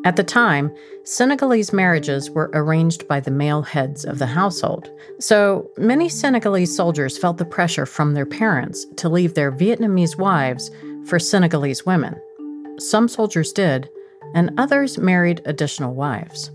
At 0.05 0.15
the 0.15 0.23
time, 0.23 0.75
Senegalese 1.03 1.71
marriages 1.71 2.31
were 2.31 2.49
arranged 2.53 3.07
by 3.07 3.19
the 3.19 3.31
male 3.31 3.61
heads 3.61 4.05
of 4.05 4.17
the 4.17 4.25
household. 4.25 4.89
So 5.19 5.69
many 5.77 6.09
Senegalese 6.09 6.75
soldiers 6.75 7.17
felt 7.17 7.37
the 7.37 7.45
pressure 7.45 7.85
from 7.85 8.13
their 8.13 8.25
parents 8.25 8.85
to 8.97 9.07
leave 9.07 9.35
their 9.35 9.51
Vietnamese 9.51 10.17
wives 10.17 10.71
for 11.05 11.19
Senegalese 11.19 11.85
women. 11.85 12.19
Some 12.79 13.07
soldiers 13.07 13.53
did, 13.53 13.87
and 14.33 14.51
others 14.57 14.97
married 14.97 15.41
additional 15.45 15.93
wives. 15.93 16.49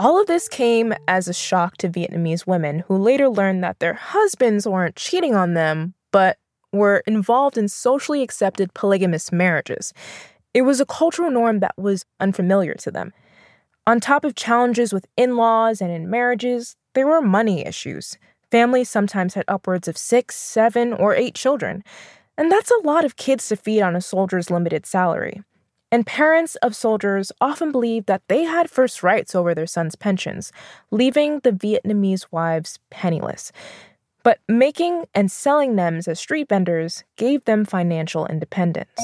All 0.00 0.20
of 0.20 0.28
this 0.28 0.48
came 0.48 0.94
as 1.08 1.26
a 1.26 1.34
shock 1.34 1.76
to 1.78 1.88
Vietnamese 1.88 2.46
women 2.46 2.84
who 2.86 2.96
later 2.96 3.28
learned 3.28 3.64
that 3.64 3.80
their 3.80 3.94
husbands 3.94 4.64
weren't 4.64 4.94
cheating 4.94 5.34
on 5.34 5.54
them, 5.54 5.94
but 6.12 6.38
were 6.72 7.02
involved 7.04 7.58
in 7.58 7.66
socially 7.66 8.22
accepted 8.22 8.74
polygamous 8.74 9.32
marriages. 9.32 9.92
It 10.54 10.62
was 10.62 10.80
a 10.80 10.86
cultural 10.86 11.32
norm 11.32 11.58
that 11.60 11.74
was 11.76 12.04
unfamiliar 12.20 12.74
to 12.74 12.92
them. 12.92 13.12
On 13.88 13.98
top 13.98 14.24
of 14.24 14.36
challenges 14.36 14.92
with 14.92 15.04
in 15.16 15.36
laws 15.36 15.80
and 15.80 15.90
in 15.90 16.08
marriages, 16.08 16.76
there 16.94 17.08
were 17.08 17.20
money 17.20 17.66
issues. 17.66 18.16
Families 18.52 18.88
sometimes 18.88 19.34
had 19.34 19.44
upwards 19.48 19.88
of 19.88 19.98
six, 19.98 20.36
seven, 20.36 20.92
or 20.92 21.12
eight 21.16 21.34
children. 21.34 21.82
And 22.36 22.52
that's 22.52 22.70
a 22.70 22.86
lot 22.86 23.04
of 23.04 23.16
kids 23.16 23.48
to 23.48 23.56
feed 23.56 23.82
on 23.82 23.96
a 23.96 24.00
soldier's 24.00 24.48
limited 24.48 24.86
salary. 24.86 25.42
And 25.90 26.06
parents 26.06 26.54
of 26.56 26.76
soldiers 26.76 27.32
often 27.40 27.72
believed 27.72 28.06
that 28.06 28.22
they 28.28 28.44
had 28.44 28.68
first 28.68 29.02
rights 29.02 29.34
over 29.34 29.54
their 29.54 29.66
sons' 29.66 29.96
pensions, 29.96 30.52
leaving 30.90 31.40
the 31.40 31.52
Vietnamese 31.52 32.26
wives 32.30 32.78
penniless. 32.90 33.52
But 34.22 34.40
making 34.48 35.06
and 35.14 35.30
selling 35.30 35.76
them 35.76 36.00
as 36.06 36.20
street 36.20 36.48
vendors 36.48 37.04
gave 37.16 37.44
them 37.44 37.64
financial 37.64 38.26
independence. 38.26 39.00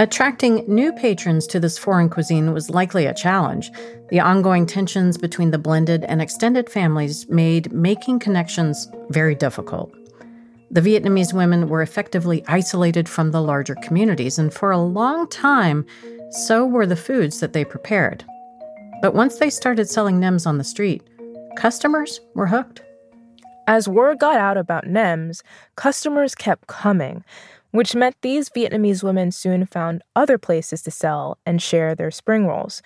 Attracting 0.00 0.64
new 0.68 0.92
patrons 0.92 1.44
to 1.48 1.58
this 1.58 1.76
foreign 1.76 2.08
cuisine 2.08 2.52
was 2.52 2.70
likely 2.70 3.06
a 3.06 3.14
challenge. 3.14 3.72
The 4.10 4.20
ongoing 4.20 4.64
tensions 4.64 5.18
between 5.18 5.50
the 5.50 5.58
blended 5.58 6.04
and 6.04 6.22
extended 6.22 6.70
families 6.70 7.28
made 7.28 7.72
making 7.72 8.20
connections 8.20 8.88
very 9.10 9.34
difficult. 9.34 9.92
The 10.70 10.80
Vietnamese 10.80 11.32
women 11.32 11.68
were 11.68 11.82
effectively 11.82 12.44
isolated 12.46 13.08
from 13.08 13.30
the 13.30 13.40
larger 13.40 13.74
communities, 13.76 14.38
and 14.38 14.52
for 14.52 14.70
a 14.70 14.78
long 14.78 15.28
time, 15.28 15.86
so 16.30 16.66
were 16.66 16.86
the 16.86 16.96
foods 16.96 17.40
that 17.40 17.52
they 17.52 17.64
prepared. 17.64 18.24
But 19.00 19.14
once 19.14 19.38
they 19.38 19.50
started 19.50 19.88
selling 19.88 20.20
NEMS 20.20 20.46
on 20.46 20.58
the 20.58 20.64
street, 20.64 21.02
customers 21.56 22.20
were 22.34 22.46
hooked. 22.46 22.82
As 23.66 23.88
word 23.88 24.18
got 24.18 24.36
out 24.36 24.56
about 24.56 24.84
NEMS, 24.84 25.42
customers 25.76 26.34
kept 26.34 26.66
coming 26.66 27.24
which 27.70 27.94
meant 27.94 28.16
these 28.22 28.48
Vietnamese 28.48 29.02
women 29.02 29.30
soon 29.30 29.66
found 29.66 30.02
other 30.16 30.38
places 30.38 30.82
to 30.82 30.90
sell 30.90 31.38
and 31.44 31.60
share 31.60 31.94
their 31.94 32.10
spring 32.10 32.46
rolls. 32.46 32.82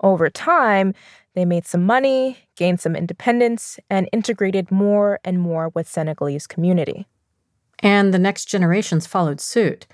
Over 0.00 0.30
time, 0.30 0.94
they 1.34 1.44
made 1.44 1.66
some 1.66 1.84
money, 1.84 2.38
gained 2.56 2.80
some 2.80 2.96
independence, 2.96 3.78
and 3.88 4.08
integrated 4.12 4.70
more 4.70 5.20
and 5.24 5.38
more 5.38 5.70
with 5.74 5.88
Senegalese 5.88 6.46
community. 6.46 7.06
And 7.82 8.14
the 8.14 8.18
next 8.18 8.46
generations 8.46 9.06
followed 9.06 9.40
suit. 9.40 9.86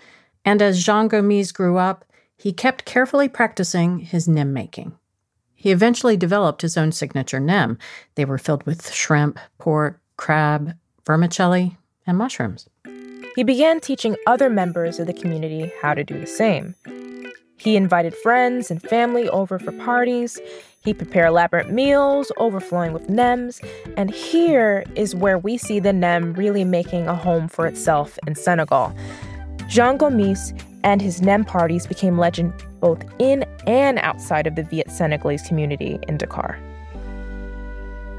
And 0.45 0.61
as 0.61 0.85
Jean 0.85 1.09
Gomis 1.09 1.53
grew 1.53 1.79
up, 1.79 2.05
he 2.37 2.53
kept 2.53 2.85
carefully 2.85 3.29
practicing 3.29 3.99
his 3.99 4.29
nem 4.29 4.53
making. 4.53 4.97
He 5.55 5.73
eventually 5.73 6.17
developed 6.17 6.63
his 6.63 6.77
own 6.77 6.93
signature 6.93 7.41
nem. 7.41 7.79
They 8.15 8.25
were 8.25 8.39
filled 8.39 8.65
with 8.65 8.93
shrimp, 8.93 9.39
pork, 9.59 10.01
crab, 10.17 10.75
vermicelli, 11.05 11.77
and 12.07 12.17
mushrooms. 12.17 12.69
He 13.35 13.43
began 13.43 13.81
teaching 13.81 14.17
other 14.27 14.51
members 14.51 15.01
of 15.01 15.07
the 15.07 15.13
community 15.13 15.73
how 15.83 15.95
to 15.95 16.05
do 16.05 16.19
the 16.19 16.27
same. 16.27 16.75
He 17.59 17.77
invited 17.77 18.15
friends 18.15 18.71
and 18.71 18.81
family 18.81 19.29
over 19.29 19.59
for 19.59 19.73
parties. 19.73 20.41
He 20.81 20.95
prepared 20.95 21.29
elaborate 21.29 21.71
meals, 21.71 22.31
overflowing 22.37 22.93
with 22.93 23.09
nems. 23.09 23.61
And 23.97 24.11
here 24.11 24.85
is 24.95 25.15
where 25.15 25.39
we 25.39 25.59
see 25.59 25.81
the 25.81 25.93
nem 25.93 26.33
really 26.35 26.65
making 26.65 27.09
a 27.09 27.15
home 27.15 27.49
for 27.49 27.67
itself 27.67 28.19
in 28.27 28.37
Senegal. 28.37 28.95
Jean 29.69 29.99
Gomis 29.99 30.59
and 30.85 31.03
his 31.03 31.21
nem 31.21 31.45
parties 31.45 31.87
became 31.87 32.17
legend 32.17 32.55
both 32.81 33.05
in 33.19 33.45
and 33.67 33.99
outside 33.99 34.47
of 34.47 34.55
the 34.55 34.63
Viet 34.63 34.91
Senegalese 34.91 35.43
community 35.43 35.99
in 36.07 36.17
Dakar. 36.17 36.59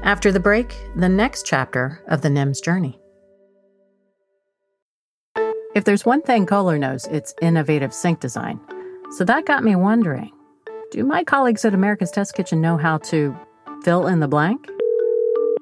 After 0.02 0.30
the 0.30 0.40
break, 0.40 0.74
the 0.96 1.08
next 1.08 1.46
chapter 1.46 2.02
of 2.08 2.20
the 2.20 2.30
NEM's 2.30 2.60
journey. 2.60 3.00
If 5.74 5.84
there's 5.84 6.04
one 6.04 6.22
thing 6.22 6.46
Kohler 6.46 6.78
knows, 6.78 7.06
it's 7.06 7.34
innovative 7.40 7.94
sink 7.94 8.20
design. 8.20 8.60
So 9.10 9.24
that 9.24 9.44
got 9.44 9.64
me 9.64 9.74
wondering 9.76 10.32
do 10.90 11.04
my 11.04 11.22
colleagues 11.22 11.64
at 11.64 11.72
America's 11.72 12.10
Test 12.10 12.34
Kitchen 12.34 12.60
know 12.60 12.76
how 12.76 12.98
to 12.98 13.36
fill 13.84 14.08
in 14.08 14.20
the 14.20 14.28
blank? 14.28 14.68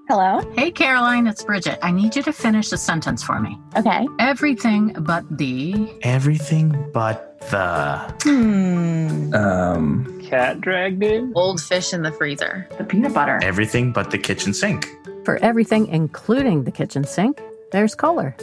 Hello. 0.09 0.41
Hey, 0.55 0.71
Caroline, 0.71 1.27
it's 1.27 1.45
Bridget. 1.45 1.79
I 1.83 1.91
need 1.91 2.17
you 2.17 2.23
to 2.23 2.33
finish 2.33 2.73
a 2.73 2.79
sentence 2.79 3.23
for 3.23 3.39
me. 3.39 3.59
Okay. 3.77 4.09
Everything 4.19 4.95
but 5.01 5.25
the. 5.37 5.95
Everything 6.03 6.91
but 6.95 7.39
the. 7.51 7.99
Hmm. 8.23 9.35
Um. 9.35 10.23
Cat 10.23 10.63
dragged 10.63 11.03
in. 11.03 11.33
Old 11.35 11.61
fish 11.61 11.93
in 11.93 12.03
the 12.03 12.13
freezer. 12.13 12.67
The 12.79 12.85
peanut 12.85 13.13
butter. 13.13 13.39
Everything 13.43 13.93
but 13.93 14.11
the 14.11 14.19
kitchen 14.19 14.55
sink. 14.55 14.89
For 15.25 15.37
everything, 15.39 15.89
including 15.89 16.65
the 16.65 16.73
kitchen 16.73 17.05
sink, 17.05 17.43
there's 17.73 17.95
Kohler. 17.95 18.35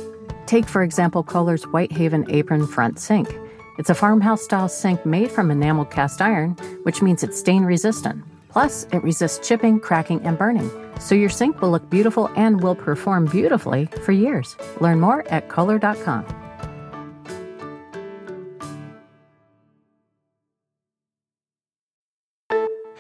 Take, 0.46 0.68
for 0.68 0.84
example, 0.84 1.24
Kohler's 1.24 1.64
Whitehaven 1.64 2.30
apron 2.30 2.68
front 2.68 3.00
sink. 3.00 3.28
It's 3.77 3.89
a 3.89 3.96
farmhouse 3.96 4.44
style 4.44 4.70
sink 4.70 5.05
made 5.05 5.32
from 5.32 5.51
enamel 5.51 5.86
cast 5.86 6.22
iron, 6.22 6.51
which 6.84 7.01
means 7.01 7.24
it's 7.24 7.39
stain 7.39 7.63
resistant. 7.65 8.24
Plus, 8.50 8.88
it 8.94 9.03
resists 9.03 9.46
chipping, 9.46 9.82
cracking, 9.82 10.22
and 10.22 10.38
burning. 10.38 10.72
So 10.98 11.13
your 11.13 11.29
sink 11.29 11.62
will 11.62 11.72
look 11.72 11.89
beautiful 11.89 12.32
and 12.38 12.63
will 12.63 12.75
perform 12.75 13.25
beautifully 13.25 13.88
for 14.03 14.13
years. 14.13 14.55
Learn 14.79 15.01
more 15.01 15.27
at 15.27 15.50
Kohler.com. 15.50 16.25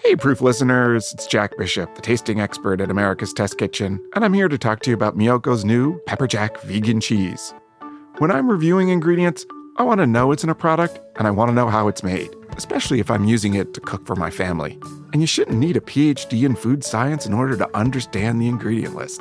Hey, 0.03 0.15
Proof 0.15 0.41
listeners, 0.41 1.13
it's 1.13 1.25
Jack 1.25 1.57
Bishop, 1.57 1.95
the 1.95 2.01
tasting 2.01 2.39
expert 2.39 2.79
at 2.79 2.91
America's 2.91 3.33
Test 3.33 3.57
Kitchen, 3.57 3.99
and 4.13 4.23
I'm 4.23 4.33
here 4.33 4.47
to 4.47 4.57
talk 4.57 4.81
to 4.81 4.91
you 4.91 4.93
about 4.93 5.17
Miyoko's 5.17 5.65
new 5.65 5.99
Pepper 6.05 6.27
Jack 6.27 6.61
vegan 6.61 6.99
cheese. 6.99 7.53
When 8.19 8.29
I'm 8.29 8.51
reviewing 8.51 8.89
ingredients, 8.89 9.45
I 9.77 9.83
want 9.83 9.99
to 9.99 10.07
know 10.07 10.31
it's 10.31 10.45
in 10.45 10.49
a 10.49 10.55
product 10.55 11.01
and 11.17 11.27
I 11.27 11.31
want 11.31 11.49
to 11.49 11.53
know 11.53 11.67
how 11.67 11.89
it's 11.89 12.01
made, 12.01 12.33
especially 12.55 13.01
if 13.01 13.11
I'm 13.11 13.25
using 13.25 13.55
it 13.55 13.73
to 13.73 13.81
cook 13.81 14.05
for 14.05 14.15
my 14.15 14.29
family. 14.29 14.79
And 15.11 15.21
you 15.21 15.27
shouldn't 15.27 15.59
need 15.59 15.75
a 15.75 15.81
PhD 15.81 16.45
in 16.45 16.55
food 16.55 16.81
science 16.85 17.25
in 17.25 17.33
order 17.33 17.57
to 17.57 17.77
understand 17.77 18.39
the 18.39 18.47
ingredient 18.47 18.95
list. 18.95 19.19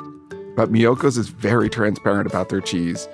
But 0.55 0.71
Miyoko's 0.71 1.17
is 1.17 1.27
very 1.27 1.69
transparent 1.69 2.25
about 2.25 2.47
their 2.47 2.61
cheese. 2.61 3.09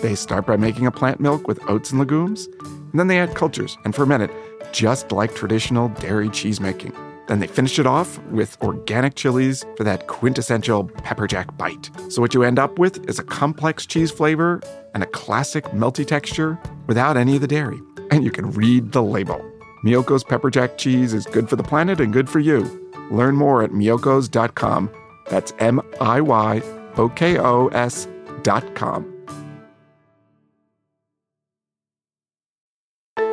They 0.00 0.14
start 0.14 0.46
by 0.46 0.56
making 0.56 0.86
a 0.86 0.90
plant 0.90 1.20
milk 1.20 1.46
with 1.46 1.60
oats 1.68 1.90
and 1.90 1.98
legumes, 1.98 2.48
and 2.62 2.98
then 2.98 3.08
they 3.08 3.18
add 3.18 3.34
cultures 3.34 3.76
and 3.84 3.94
ferment 3.94 4.22
it, 4.22 4.30
just 4.72 5.12
like 5.12 5.34
traditional 5.34 5.90
dairy 5.90 6.30
cheese 6.30 6.58
making. 6.58 6.94
Then 7.28 7.38
they 7.38 7.46
finish 7.46 7.78
it 7.78 7.86
off 7.86 8.18
with 8.24 8.60
organic 8.60 9.14
chilies 9.14 9.64
for 9.76 9.84
that 9.84 10.06
quintessential 10.08 10.84
pepper 10.84 11.26
jack 11.26 11.56
bite. 11.56 11.90
So 12.08 12.20
what 12.20 12.34
you 12.34 12.42
end 12.42 12.58
up 12.58 12.78
with 12.78 13.08
is 13.08 13.18
a 13.18 13.24
complex 13.24 13.86
cheese 13.86 14.10
flavor 14.10 14.60
and 14.94 15.02
a 15.02 15.06
classic 15.06 15.64
melty 15.66 16.06
texture 16.06 16.58
without 16.86 17.16
any 17.16 17.36
of 17.36 17.40
the 17.40 17.46
dairy. 17.46 17.80
And 18.10 18.24
you 18.24 18.30
can 18.30 18.50
read 18.50 18.92
the 18.92 19.02
label. 19.02 19.40
Miyoko's 19.84 20.24
pepper 20.24 20.50
jack 20.50 20.78
cheese 20.78 21.14
is 21.14 21.26
good 21.26 21.48
for 21.48 21.56
the 21.56 21.62
planet 21.62 22.00
and 22.00 22.12
good 22.12 22.28
for 22.28 22.40
you. 22.40 22.62
Learn 23.10 23.36
more 23.36 23.62
at 23.62 23.70
miyokos.com. 23.70 24.90
That's 25.26 25.52
M 25.58 25.80
I 26.00 26.20
Y 26.20 26.62
O 26.96 27.08
K 27.10 27.38
O 27.38 27.68
S.com. 27.68 29.17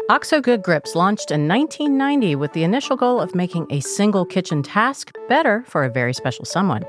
OXO 0.07 0.39
Good 0.39 0.61
Grips 0.61 0.93
launched 0.93 1.31
in 1.31 1.47
1990 1.47 2.35
with 2.35 2.53
the 2.53 2.63
initial 2.63 2.95
goal 2.95 3.19
of 3.19 3.33
making 3.33 3.65
a 3.71 3.79
single 3.79 4.23
kitchen 4.23 4.61
task 4.61 5.11
better 5.27 5.63
for 5.65 5.83
a 5.83 5.89
very 5.89 6.13
special 6.13 6.45
someone. 6.45 6.85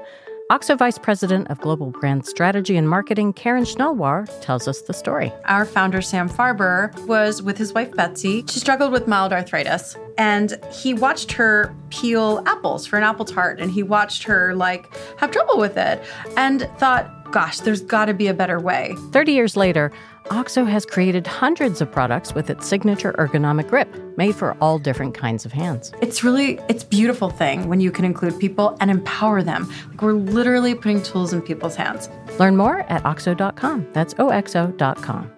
OXO 0.50 0.76
Vice 0.76 0.98
President 0.98 1.48
of 1.48 1.59
Global 1.59 1.92
Brand 1.92 2.26
Strategy 2.26 2.76
and 2.76 2.87
Marketing, 2.87 3.33
Karen 3.33 3.64
Schnellwar, 3.64 4.29
tells 4.42 4.68
us 4.68 4.83
the 4.83 4.92
story. 4.92 5.33
Our 5.46 5.64
founder, 5.64 6.02
Sam 6.02 6.29
Farber, 6.29 6.94
was 7.07 7.42
with 7.42 7.57
his 7.57 7.72
wife, 7.72 7.96
Betsy. 7.96 8.44
She 8.50 8.61
struggled 8.61 8.92
with 8.92 9.09
mild 9.09 9.33
arthritis, 9.33 9.96
and 10.18 10.62
he 10.70 10.92
watched 10.92 11.33
her 11.33 11.74
peel 11.88 12.42
apples 12.44 12.87
for 12.87 12.98
an 12.98 13.02
apple 13.02 13.24
tart, 13.24 13.61
and 13.61 13.70
he 13.70 13.83
watched 13.83 14.24
her, 14.24 14.55
like, 14.55 14.94
have 15.16 15.31
trouble 15.31 15.57
with 15.57 15.79
it, 15.79 16.05
and 16.37 16.68
thought, 16.76 17.33
gosh, 17.33 17.61
there's 17.61 17.81
got 17.81 18.05
to 18.05 18.14
be 18.14 18.29
a 18.29 18.35
better 18.35 18.61
way. 18.61 18.94
30 19.11 19.33
years 19.33 19.57
later, 19.57 19.90
OXO 20.31 20.65
has 20.65 20.85
created 20.85 21.27
hundreds 21.27 21.81
of 21.81 21.91
products 21.91 22.35
with 22.35 22.51
its 22.51 22.67
signature 22.67 23.12
ergonomic 23.19 23.69
grip, 23.69 23.89
made 24.17 24.35
for 24.35 24.57
all 24.61 24.79
different 24.79 25.15
kinds 25.15 25.45
of 25.45 25.53
hands. 25.53 25.93
It's 26.01 26.25
really 26.25 26.59
it's 26.69 26.85
beautiful 26.85 27.31
thing 27.31 27.69
when 27.69 27.81
you 27.81 27.91
can 27.91 28.05
include 28.05 28.39
people 28.39 28.77
and 28.81 28.91
empower 28.91 29.43
them. 29.43 29.71
Like 29.91 30.03
we're 30.03 30.12
literally 30.12 30.75
putting 30.75 31.03
tools 31.03 31.33
in 31.33 31.43
people's 31.43 31.77
hands. 31.77 32.09
Learn 32.39 32.57
more 32.57 32.81
at 32.91 33.05
oxo.com. 33.05 33.89
That's 33.93 34.15
oxo.com. 34.19 35.33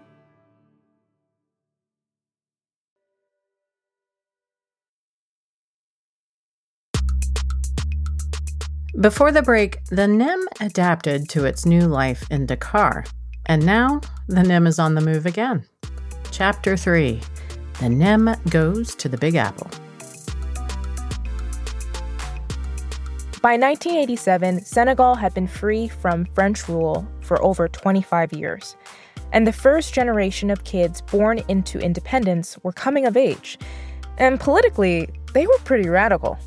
Before 9.00 9.30
the 9.30 9.42
break, 9.42 9.84
the 9.84 10.08
NEM 10.08 10.48
adapted 10.60 11.28
to 11.28 11.44
its 11.44 11.64
new 11.64 11.82
life 11.82 12.26
in 12.32 12.46
Dakar. 12.46 13.04
And 13.48 13.64
now, 13.64 14.02
the 14.26 14.42
NEM 14.42 14.66
is 14.66 14.78
on 14.78 14.94
the 14.94 15.00
move 15.00 15.24
again. 15.24 15.64
Chapter 16.30 16.76
3 16.76 17.18
The 17.80 17.88
NEM 17.88 18.36
Goes 18.50 18.94
to 18.96 19.08
the 19.08 19.16
Big 19.16 19.36
Apple. 19.36 19.70
By 23.40 23.56
1987, 23.56 24.64
Senegal 24.64 25.14
had 25.14 25.32
been 25.32 25.46
free 25.46 25.88
from 25.88 26.26
French 26.34 26.68
rule 26.68 27.08
for 27.22 27.42
over 27.42 27.68
25 27.68 28.34
years. 28.34 28.76
And 29.32 29.46
the 29.46 29.52
first 29.52 29.94
generation 29.94 30.50
of 30.50 30.64
kids 30.64 31.00
born 31.00 31.40
into 31.48 31.78
independence 31.78 32.58
were 32.62 32.72
coming 32.72 33.06
of 33.06 33.16
age. 33.16 33.58
And 34.18 34.38
politically, 34.38 35.08
they 35.32 35.46
were 35.46 35.58
pretty 35.64 35.88
radical. 35.88 36.38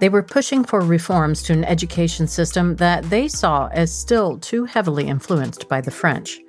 They 0.00 0.08
were 0.08 0.22
pushing 0.22 0.64
for 0.64 0.80
reforms 0.80 1.42
to 1.44 1.52
an 1.52 1.64
education 1.64 2.26
system 2.26 2.76
that 2.76 3.04
they 3.10 3.26
saw 3.26 3.68
as 3.72 3.92
still 3.92 4.38
too 4.38 4.66
heavily 4.66 5.08
influenced 5.08 5.68
by 5.68 5.80
the 5.80 5.90
French. 5.90 6.40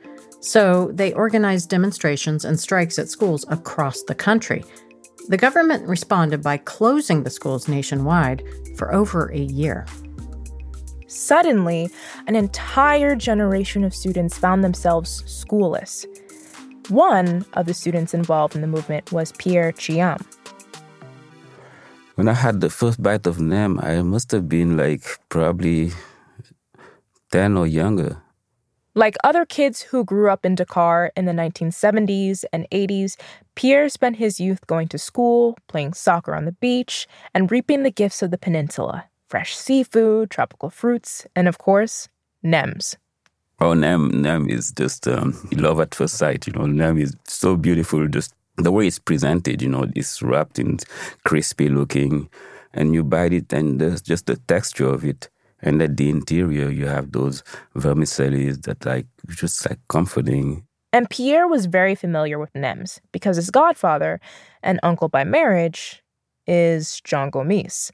So 0.46 0.92
they 0.94 1.12
organized 1.14 1.72
demonstrations 1.72 2.46
and 2.46 2.60
strikes 2.60 3.00
at 3.00 3.10
schools 3.10 3.46
across 3.50 4.04
the 4.04 4.14
country. 4.14 4.64
The 5.28 5.38
government 5.38 5.88
responded 5.88 6.44
by 6.44 6.58
closing 6.58 7.24
the 7.24 7.32
schools 7.32 7.68
nationwide 7.68 8.44
for 8.78 8.94
over 8.94 9.32
a 9.32 9.40
year. 9.40 9.88
Suddenly, 11.08 11.90
an 12.28 12.36
entire 12.36 13.16
generation 13.16 13.84
of 13.84 13.96
students 13.96 14.38
found 14.38 14.64
themselves 14.64 15.24
schoolless. 15.24 16.06
One 16.90 17.44
of 17.54 17.66
the 17.66 17.74
students 17.74 18.14
involved 18.14 18.54
in 18.54 18.62
the 18.62 18.68
movement 18.68 19.12
was 19.12 19.32
Pierre 19.32 19.72
Thiam. 19.72 20.24
When 22.14 22.28
I 22.28 22.34
had 22.34 22.62
the 22.62 22.70
first 22.70 23.02
bite 23.02 23.26
of 23.26 23.40
nem, 23.40 23.80
I 23.80 24.04
must 24.04 24.30
have 24.32 24.48
been 24.48 24.78
like 24.78 25.06
probably 25.28 25.92
10 27.32 27.58
or 27.58 27.66
younger. 27.66 28.22
Like 28.98 29.18
other 29.26 29.46
kids 29.46 29.82
who 29.82 30.06
grew 30.06 30.30
up 30.30 30.46
in 30.46 30.56
Dakar 30.56 31.12
in 31.18 31.26
the 31.26 31.34
1970s 31.34 32.46
and 32.54 32.66
80s, 32.72 33.18
Pierre 33.56 33.90
spent 33.90 34.16
his 34.16 34.40
youth 34.40 34.66
going 34.68 34.88
to 34.88 34.98
school, 34.98 35.58
playing 35.68 35.94
soccer 35.94 36.34
on 36.34 36.46
the 36.46 36.54
beach, 36.54 37.06
and 37.34 37.52
reaping 37.52 37.84
the 37.84 37.92
gifts 37.92 38.22
of 38.22 38.32
the 38.32 38.38
peninsula 38.38 39.06
fresh 39.28 39.58
seafood, 39.58 40.30
tropical 40.30 40.70
fruits, 40.70 41.28
and 41.36 41.48
of 41.48 41.58
course, 41.58 42.08
nems. 42.44 42.96
Oh, 43.60 43.74
nem, 43.74 44.22
nem 44.22 44.48
is 44.50 44.72
just 44.72 45.08
um, 45.08 45.34
love 45.52 45.80
at 45.82 45.96
first 45.96 46.16
sight. 46.16 46.48
You 46.48 46.54
know, 46.54 46.66
nem 46.66 46.98
is 46.98 47.16
so 47.26 47.58
beautiful. 47.58 48.08
Just 48.08 48.34
the 48.58 48.72
way 48.72 48.88
it's 48.88 49.00
presented, 49.00 49.62
you 49.62 49.68
know, 49.68 49.88
it's 49.96 50.22
wrapped 50.22 50.60
in 50.60 50.78
crispy 51.26 51.68
looking, 51.68 52.30
and 52.74 52.94
you 52.94 53.04
bite 53.04 53.34
it, 53.34 53.52
and 53.52 53.82
there's 53.82 54.02
just 54.02 54.28
the 54.28 54.38
texture 54.48 54.88
of 54.88 55.04
it. 55.04 55.28
And 55.66 55.82
at 55.82 55.98
the 55.98 56.10
interior, 56.10 56.70
you 56.70 56.86
have 56.86 57.12
those 57.12 57.44
vermicellis 57.76 58.64
that 58.64 58.86
like 58.86 59.08
just 59.28 59.68
like 59.68 59.80
comforting. 59.90 60.66
And 60.94 61.10
Pierre 61.10 61.48
was 61.48 61.66
very 61.66 61.96
familiar 61.96 62.40
with 62.40 62.54
Nems 62.54 63.00
because 63.12 63.36
his 63.36 63.50
godfather 63.50 64.22
and 64.64 64.80
uncle 64.84 65.10
by 65.10 65.26
marriage 65.26 66.02
is 66.48 67.02
Jean 67.02 67.32
Gomis. 67.32 67.92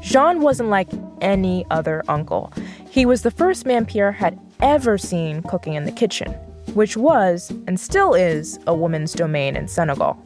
Jean 0.00 0.40
wasn't 0.40 0.70
like 0.70 0.88
any 1.20 1.64
other 1.70 2.02
uncle. 2.08 2.52
He 2.90 3.06
was 3.06 3.22
the 3.22 3.30
first 3.30 3.66
man 3.66 3.86
Pierre 3.86 4.12
had 4.12 4.38
ever 4.60 4.98
seen 4.98 5.42
cooking 5.42 5.74
in 5.74 5.84
the 5.84 5.92
kitchen. 5.92 6.34
which 6.74 6.96
was 6.96 7.50
and 7.66 7.78
still 7.78 8.14
is 8.14 8.58
a 8.66 8.74
woman's 8.74 9.12
domain 9.12 9.56
in 9.56 9.68
Senegal. 9.68 10.20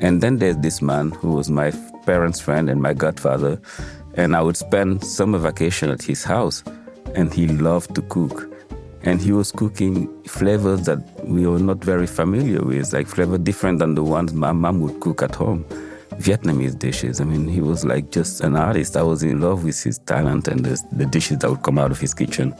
And 0.00 0.20
then 0.20 0.38
there's 0.38 0.58
this 0.58 0.82
man 0.82 1.10
who 1.10 1.32
was 1.32 1.50
my 1.50 1.70
parents' 2.04 2.40
friend 2.40 2.68
and 2.68 2.82
my 2.82 2.92
godfather, 2.92 3.60
and 4.16 4.36
I 4.36 4.42
would 4.42 4.56
spend 4.56 5.04
summer 5.04 5.38
vacation 5.38 5.90
at 5.90 6.02
his 6.02 6.24
house, 6.24 6.62
and 7.14 7.32
he 7.32 7.46
loved 7.46 7.94
to 7.94 8.02
cook. 8.02 8.50
And 9.02 9.20
he 9.20 9.32
was 9.32 9.52
cooking 9.52 10.22
flavors 10.24 10.82
that 10.86 10.98
we 11.24 11.46
were 11.46 11.58
not 11.58 11.84
very 11.84 12.06
familiar 12.06 12.62
with, 12.62 12.92
like 12.92 13.06
flavor 13.06 13.36
different 13.36 13.78
than 13.78 13.94
the 13.94 14.02
ones 14.02 14.32
my 14.32 14.52
mom 14.52 14.80
would 14.80 15.00
cook 15.00 15.22
at 15.22 15.34
home. 15.34 15.64
Vietnamese 16.18 16.78
dishes. 16.78 17.20
I 17.20 17.24
mean, 17.24 17.48
he 17.48 17.60
was 17.60 17.84
like 17.84 18.10
just 18.10 18.40
an 18.40 18.56
artist. 18.56 18.96
I 18.96 19.02
was 19.02 19.22
in 19.22 19.40
love 19.40 19.64
with 19.64 19.82
his 19.82 19.98
talent 19.98 20.48
and 20.48 20.64
the, 20.64 20.80
the 20.92 21.06
dishes 21.06 21.38
that 21.38 21.50
would 21.50 21.62
come 21.62 21.78
out 21.78 21.90
of 21.90 22.00
his 22.00 22.14
kitchen. 22.14 22.54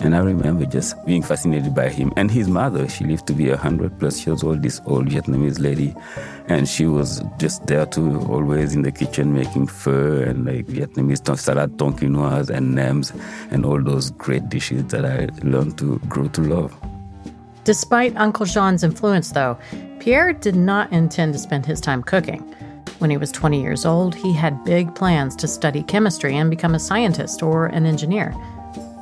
And 0.00 0.14
I 0.14 0.18
remember 0.18 0.66
just 0.66 0.94
being 1.06 1.22
fascinated 1.22 1.74
by 1.74 1.88
him. 1.88 2.12
And 2.16 2.30
his 2.30 2.48
mother, 2.48 2.88
she 2.88 3.04
lived 3.04 3.26
to 3.28 3.32
be 3.32 3.48
a 3.48 3.56
100 3.56 3.98
plus 3.98 4.26
years 4.26 4.42
old, 4.42 4.62
this 4.62 4.80
old 4.86 5.08
Vietnamese 5.08 5.60
lady. 5.60 5.94
And 6.48 6.68
she 6.68 6.86
was 6.86 7.22
just 7.38 7.66
there 7.66 7.86
too, 7.86 8.20
always 8.28 8.74
in 8.74 8.82
the 8.82 8.92
kitchen 8.92 9.32
making 9.32 9.68
pho 9.68 10.22
and 10.22 10.44
like 10.44 10.66
Vietnamese 10.66 11.38
salad 11.38 11.76
tonkinoise 11.76 12.50
and 12.50 12.74
nems 12.74 13.12
and 13.50 13.64
all 13.64 13.82
those 13.82 14.10
great 14.10 14.48
dishes 14.48 14.84
that 14.86 15.04
I 15.04 15.28
learned 15.42 15.78
to 15.78 15.98
grow 16.08 16.28
to 16.28 16.40
love. 16.42 16.74
Despite 17.64 18.14
Uncle 18.16 18.44
Jean's 18.44 18.84
influence, 18.84 19.32
though, 19.32 19.56
Pierre 19.98 20.34
did 20.34 20.54
not 20.54 20.92
intend 20.92 21.32
to 21.32 21.38
spend 21.38 21.64
his 21.64 21.80
time 21.80 22.02
cooking. 22.02 22.40
When 22.98 23.10
he 23.10 23.16
was 23.16 23.32
20 23.32 23.60
years 23.60 23.86
old, 23.86 24.14
he 24.14 24.34
had 24.34 24.64
big 24.64 24.94
plans 24.94 25.34
to 25.36 25.48
study 25.48 25.82
chemistry 25.82 26.36
and 26.36 26.50
become 26.50 26.74
a 26.74 26.78
scientist 26.78 27.42
or 27.42 27.66
an 27.66 27.86
engineer. 27.86 28.34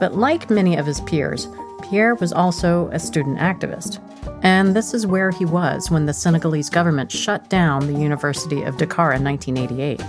But 0.03 0.17
like 0.17 0.51
many 0.51 0.77
of 0.77 0.85
his 0.85 1.01
peers, 1.03 1.47
Pierre 1.81 2.17
was 2.17 2.33
also 2.33 2.89
a 2.89 2.99
student 2.99 3.39
activist. 3.39 4.01
And 4.43 4.75
this 4.75 4.95
is 4.95 5.07
where 5.07 5.31
he 5.31 5.45
was 5.45 5.93
when 5.93 6.07
the 6.07 6.13
Senegalese 6.13 6.69
government 6.69 7.13
shut 7.13 7.49
down 7.49 7.87
the 7.87 8.01
University 8.01 8.65
of 8.65 8.79
Dakar 8.79 9.13
in 9.13 9.23
1988. 9.23 10.05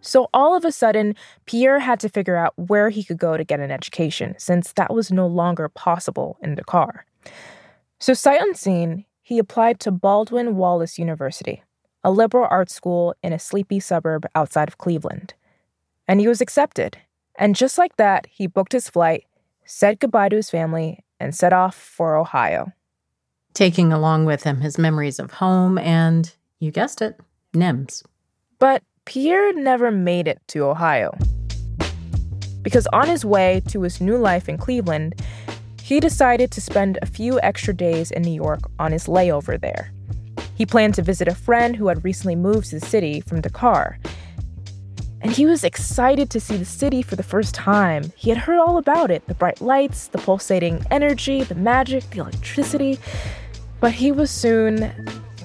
So 0.00 0.28
all 0.32 0.56
of 0.56 0.64
a 0.64 0.70
sudden, 0.70 1.16
Pierre 1.44 1.80
had 1.80 1.98
to 1.98 2.08
figure 2.08 2.36
out 2.36 2.52
where 2.54 2.88
he 2.88 3.02
could 3.02 3.18
go 3.18 3.36
to 3.36 3.42
get 3.42 3.58
an 3.58 3.72
education, 3.72 4.36
since 4.38 4.72
that 4.74 4.94
was 4.94 5.10
no 5.10 5.26
longer 5.26 5.68
possible 5.68 6.38
in 6.40 6.54
Dakar. 6.54 7.04
So, 7.98 8.14
sight 8.14 8.40
unseen, 8.40 9.06
he 9.22 9.40
applied 9.40 9.80
to 9.80 9.90
Baldwin 9.90 10.54
Wallace 10.54 11.00
University, 11.00 11.64
a 12.04 12.12
liberal 12.12 12.46
arts 12.48 12.76
school 12.76 13.16
in 13.24 13.32
a 13.32 13.40
sleepy 13.40 13.80
suburb 13.80 14.24
outside 14.36 14.68
of 14.68 14.78
Cleveland. 14.78 15.34
And 16.06 16.20
he 16.20 16.28
was 16.28 16.40
accepted. 16.40 16.98
And 17.36 17.56
just 17.56 17.78
like 17.78 17.96
that, 17.96 18.26
he 18.30 18.46
booked 18.46 18.72
his 18.72 18.88
flight, 18.88 19.24
said 19.64 20.00
goodbye 20.00 20.28
to 20.28 20.36
his 20.36 20.50
family, 20.50 21.04
and 21.18 21.34
set 21.34 21.52
off 21.52 21.74
for 21.74 22.16
Ohio. 22.16 22.72
Taking 23.54 23.92
along 23.92 24.24
with 24.24 24.44
him 24.44 24.60
his 24.60 24.78
memories 24.78 25.18
of 25.18 25.32
home 25.32 25.78
and, 25.78 26.34
you 26.58 26.70
guessed 26.70 27.02
it, 27.02 27.18
NEMS. 27.52 28.04
But 28.58 28.82
Pierre 29.04 29.52
never 29.52 29.90
made 29.90 30.28
it 30.28 30.40
to 30.48 30.64
Ohio. 30.64 31.16
Because 32.62 32.86
on 32.88 33.08
his 33.08 33.24
way 33.24 33.62
to 33.68 33.82
his 33.82 34.00
new 34.00 34.16
life 34.16 34.48
in 34.48 34.56
Cleveland, 34.56 35.20
he 35.82 36.00
decided 36.00 36.50
to 36.52 36.60
spend 36.60 36.98
a 37.02 37.06
few 37.06 37.38
extra 37.42 37.74
days 37.74 38.10
in 38.10 38.22
New 38.22 38.32
York 38.32 38.60
on 38.78 38.90
his 38.90 39.06
layover 39.06 39.60
there. 39.60 39.92
He 40.54 40.64
planned 40.64 40.94
to 40.94 41.02
visit 41.02 41.28
a 41.28 41.34
friend 41.34 41.76
who 41.76 41.88
had 41.88 42.04
recently 42.04 42.36
moved 42.36 42.70
to 42.70 42.78
the 42.78 42.86
city 42.86 43.20
from 43.20 43.40
Dakar. 43.40 43.98
And 45.24 45.32
he 45.32 45.46
was 45.46 45.64
excited 45.64 46.28
to 46.30 46.38
see 46.38 46.58
the 46.58 46.66
city 46.66 47.00
for 47.00 47.16
the 47.16 47.22
first 47.22 47.54
time. 47.54 48.12
He 48.14 48.28
had 48.28 48.36
heard 48.36 48.58
all 48.58 48.76
about 48.76 49.10
it 49.10 49.26
the 49.26 49.32
bright 49.32 49.62
lights, 49.62 50.08
the 50.08 50.18
pulsating 50.18 50.84
energy, 50.90 51.42
the 51.42 51.54
magic, 51.54 52.10
the 52.10 52.18
electricity. 52.18 52.98
But 53.80 53.92
he 53.92 54.12
was 54.12 54.30
soon 54.30 54.92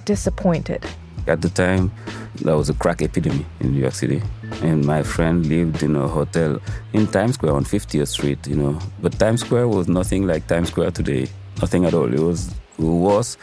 disappointed. 0.03 0.85
At 1.27 1.41
the 1.41 1.47
time, 1.47 1.93
there 2.35 2.57
was 2.57 2.69
a 2.69 2.73
crack 2.73 3.01
epidemic 3.01 3.45
in 3.61 3.71
New 3.71 3.79
York 3.79 3.93
City. 3.93 4.21
And 4.63 4.83
my 4.83 5.01
friend 5.01 5.45
lived 5.45 5.81
in 5.81 5.95
a 5.95 6.09
hotel 6.09 6.59
in 6.91 7.07
Times 7.07 7.35
Square 7.35 7.53
on 7.53 7.63
50th 7.63 8.09
Street, 8.09 8.45
you 8.47 8.57
know. 8.57 8.77
But 9.01 9.17
Times 9.17 9.39
Square 9.45 9.69
was 9.69 9.87
nothing 9.87 10.27
like 10.27 10.45
Times 10.47 10.71
Square 10.71 10.91
today. 10.91 11.29
Nothing 11.61 11.85
at 11.85 11.93
all. 11.93 12.13
It 12.13 12.19
was, 12.19 12.53
worse. 12.77 13.37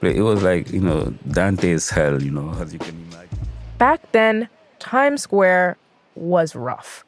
it 0.00 0.22
was 0.22 0.42
like, 0.42 0.72
you 0.72 0.80
know, 0.80 1.12
Dante's 1.30 1.90
hell, 1.90 2.22
you 2.22 2.30
know, 2.30 2.54
as 2.58 2.72
you 2.72 2.78
can 2.78 2.96
imagine. 3.10 3.38
Back 3.76 4.12
then, 4.12 4.48
Times 4.84 5.22
Square 5.22 5.78
was 6.14 6.54
rough. 6.54 7.06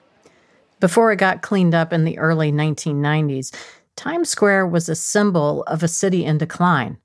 Before 0.80 1.12
it 1.12 1.16
got 1.16 1.42
cleaned 1.42 1.74
up 1.74 1.92
in 1.92 2.04
the 2.04 2.16
early 2.16 2.50
1990s, 2.50 3.54
Times 3.96 4.30
Square 4.30 4.68
was 4.68 4.88
a 4.88 4.94
symbol 4.94 5.62
of 5.64 5.82
a 5.82 5.88
city 5.88 6.24
in 6.24 6.38
decline. 6.38 6.96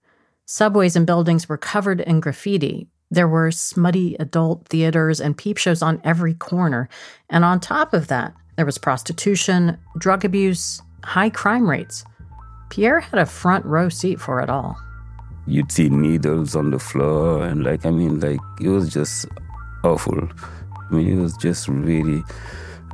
Subways 0.46 0.96
and 0.96 1.06
buildings 1.06 1.50
were 1.50 1.58
covered 1.58 2.00
in 2.00 2.22
graffiti. 2.22 2.88
There 3.10 3.28
were 3.28 3.52
smutty 3.52 4.16
adult 4.16 4.70
theaters 4.70 5.20
and 5.20 5.38
peep 5.38 5.58
shows 5.58 5.82
on 5.82 6.00
every 6.06 6.36
corner. 6.36 6.88
And 7.30 7.44
on 7.44 7.60
top 7.60 7.94
of 7.94 8.08
that, 8.08 8.34
there 8.56 8.66
was 8.66 8.78
prostitution, 8.78 9.78
drug 9.98 10.24
abuse, 10.24 10.82
high 11.04 11.32
crime 11.32 11.70
rates. 11.70 12.06
Pierre 12.70 13.02
had 13.02 13.20
a 13.20 13.26
front 13.26 13.66
row 13.66 13.90
seat 13.90 14.22
for 14.22 14.40
it 14.40 14.50
all 14.50 14.78
you'd 15.48 15.72
see 15.72 15.90
needles 15.90 16.56
on 16.56 16.70
the 16.70 16.78
floor 16.78 17.44
and 17.44 17.64
like 17.64 17.84
i 17.84 17.90
mean 17.90 18.20
like 18.20 18.40
it 18.62 18.70
was 18.70 18.94
just 18.94 19.26
awful 19.84 20.30
i 20.92 20.96
mean 20.96 21.18
it 21.18 21.22
was 21.22 21.36
just 21.38 21.68
really 21.68 22.24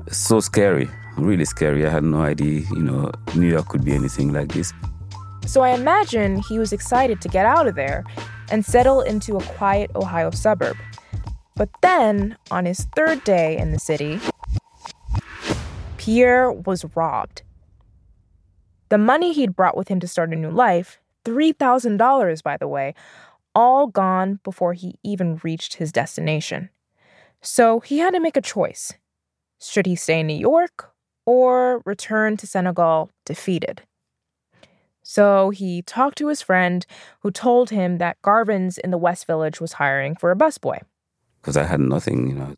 so 0.10 0.40
scary 0.40 0.90
really 1.18 1.46
scary. 1.46 1.86
I 1.86 1.90
had 1.90 2.04
no 2.04 2.22
idea 2.22 2.62
you 2.72 2.84
know 2.84 3.12
new 3.36 3.48
york 3.48 3.70
could 3.70 3.84
be 3.84 3.94
anything 3.94 4.34
like 4.34 4.50
this. 4.54 4.74
So 5.46 5.62
i 5.62 5.70
imagine 5.70 6.38
he 6.38 6.60
was 6.60 6.72
excited 6.72 7.22
to 7.22 7.28
get 7.28 7.46
out 7.46 7.68
of 7.68 7.76
there 7.76 8.04
and 8.52 8.66
settle 8.66 9.02
into 9.02 9.38
a 9.38 9.44
quiet 9.44 9.92
ohio 9.96 10.32
suburb. 10.32 10.78
But 11.56 11.70
then 11.82 12.38
on 12.52 12.66
his 12.66 12.88
third 12.96 13.24
day 13.24 13.58
in 13.58 13.72
the 13.72 13.80
city 13.80 14.20
pierre 15.98 16.52
was 16.52 16.86
robbed. 16.96 17.42
The 18.90 18.98
money 18.98 19.34
he'd 19.34 19.56
brought 19.56 19.76
with 19.76 19.90
him 19.90 20.00
to 20.00 20.08
start 20.08 20.32
a 20.32 20.36
new 20.36 20.52
life 20.52 21.00
$3,000, 21.26 22.42
by 22.42 22.56
the 22.56 22.70
way, 22.70 22.94
all 23.54 23.88
gone 23.88 24.40
before 24.46 24.74
he 24.74 24.96
even 25.04 25.42
reached 25.44 25.74
his 25.74 25.92
destination. 25.92 26.70
So 27.42 27.80
he 27.80 28.00
had 28.00 28.14
to 28.14 28.20
make 28.20 28.38
a 28.38 28.42
choice. 28.42 28.94
Should 29.62 29.86
he 29.86 29.96
stay 29.96 30.20
in 30.20 30.28
New 30.28 30.38
York 30.38 30.92
or 31.26 31.82
return 31.86 32.38
to 32.38 32.48
Senegal 32.48 33.10
defeated? 33.26 33.82
So 35.04 35.52
he 35.52 35.82
talked 35.84 36.18
to 36.18 36.28
his 36.28 36.42
friend 36.42 36.86
who 37.22 37.32
told 37.32 37.70
him 37.70 37.98
that 37.98 38.22
Garvin's 38.22 38.78
in 38.78 38.92
the 38.92 38.98
West 38.98 39.26
Village 39.26 39.62
was 39.62 39.74
hiring 39.74 40.16
for 40.16 40.32
a 40.32 40.36
busboy. 40.36 40.82
Because 41.42 41.56
I 41.56 41.64
had 41.64 41.80
nothing, 41.80 42.28
you 42.28 42.36
know. 42.36 42.56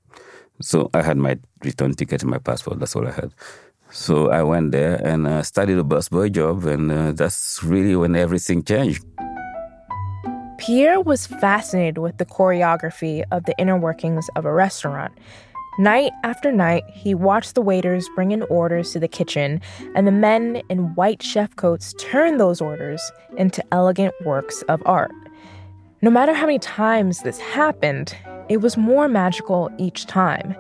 So 0.62 0.90
I 0.94 1.04
had 1.04 1.18
my 1.18 1.38
return 1.64 1.94
ticket 1.94 2.24
and 2.24 2.32
my 2.32 2.40
passport. 2.40 2.80
That's 2.80 2.96
all 2.96 3.08
I 3.08 3.12
had. 3.12 3.34
So 3.92 4.30
I 4.30 4.44
went 4.44 4.72
there 4.72 4.96
and 4.96 5.28
uh, 5.28 5.44
studied 5.44 5.78
a 5.78 5.84
busboy 5.84 6.32
job, 6.32 6.66
and 6.66 6.92
uh, 6.92 7.12
that's 7.12 7.64
really 7.64 7.96
when 7.96 8.16
everything 8.16 8.64
changed. 8.64 9.04
Pierre 10.60 11.00
was 11.00 11.26
fascinated 11.26 12.00
with 12.00 12.18
the 12.18 12.26
choreography 12.26 13.24
of 13.32 13.46
the 13.46 13.58
inner 13.58 13.78
workings 13.78 14.30
of 14.36 14.44
a 14.44 14.52
restaurant. 14.52 15.14
Night 15.80 16.12
after 16.26 16.52
night, 16.52 16.84
he 16.94 17.16
watched 17.16 17.56
the 17.56 17.62
waiters 17.62 18.10
bring 18.14 18.32
in 18.32 18.44
orders 18.44 18.92
to 18.92 19.00
the 19.00 19.08
kitchen, 19.08 19.62
and 19.96 20.06
the 20.06 20.12
men 20.12 20.62
in 20.70 20.94
white 20.96 21.24
chef 21.24 21.56
coats 21.56 21.94
turn 21.98 22.38
those 22.38 22.60
orders 22.60 23.02
into 23.38 23.64
elegant 23.72 24.14
works 24.26 24.62
of 24.64 24.84
art. 24.86 25.14
No 26.02 26.12
matter 26.12 26.34
how 26.34 26.46
many 26.46 26.60
times 26.60 27.22
this 27.22 27.40
happened, 27.40 28.14
it 28.50 28.58
was 28.58 28.76
more 28.76 29.08
magical 29.08 29.72
each 29.78 30.08
time. 30.08 30.58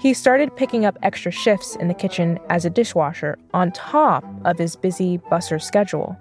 He 0.00 0.12
started 0.12 0.56
picking 0.56 0.84
up 0.84 0.98
extra 1.04 1.30
shifts 1.30 1.76
in 1.76 1.86
the 1.86 1.94
kitchen 1.94 2.40
as 2.50 2.64
a 2.64 2.70
dishwasher 2.70 3.38
on 3.54 3.70
top 3.70 4.24
of 4.44 4.58
his 4.58 4.74
busy 4.74 5.18
busser 5.30 5.62
schedule. 5.62 6.16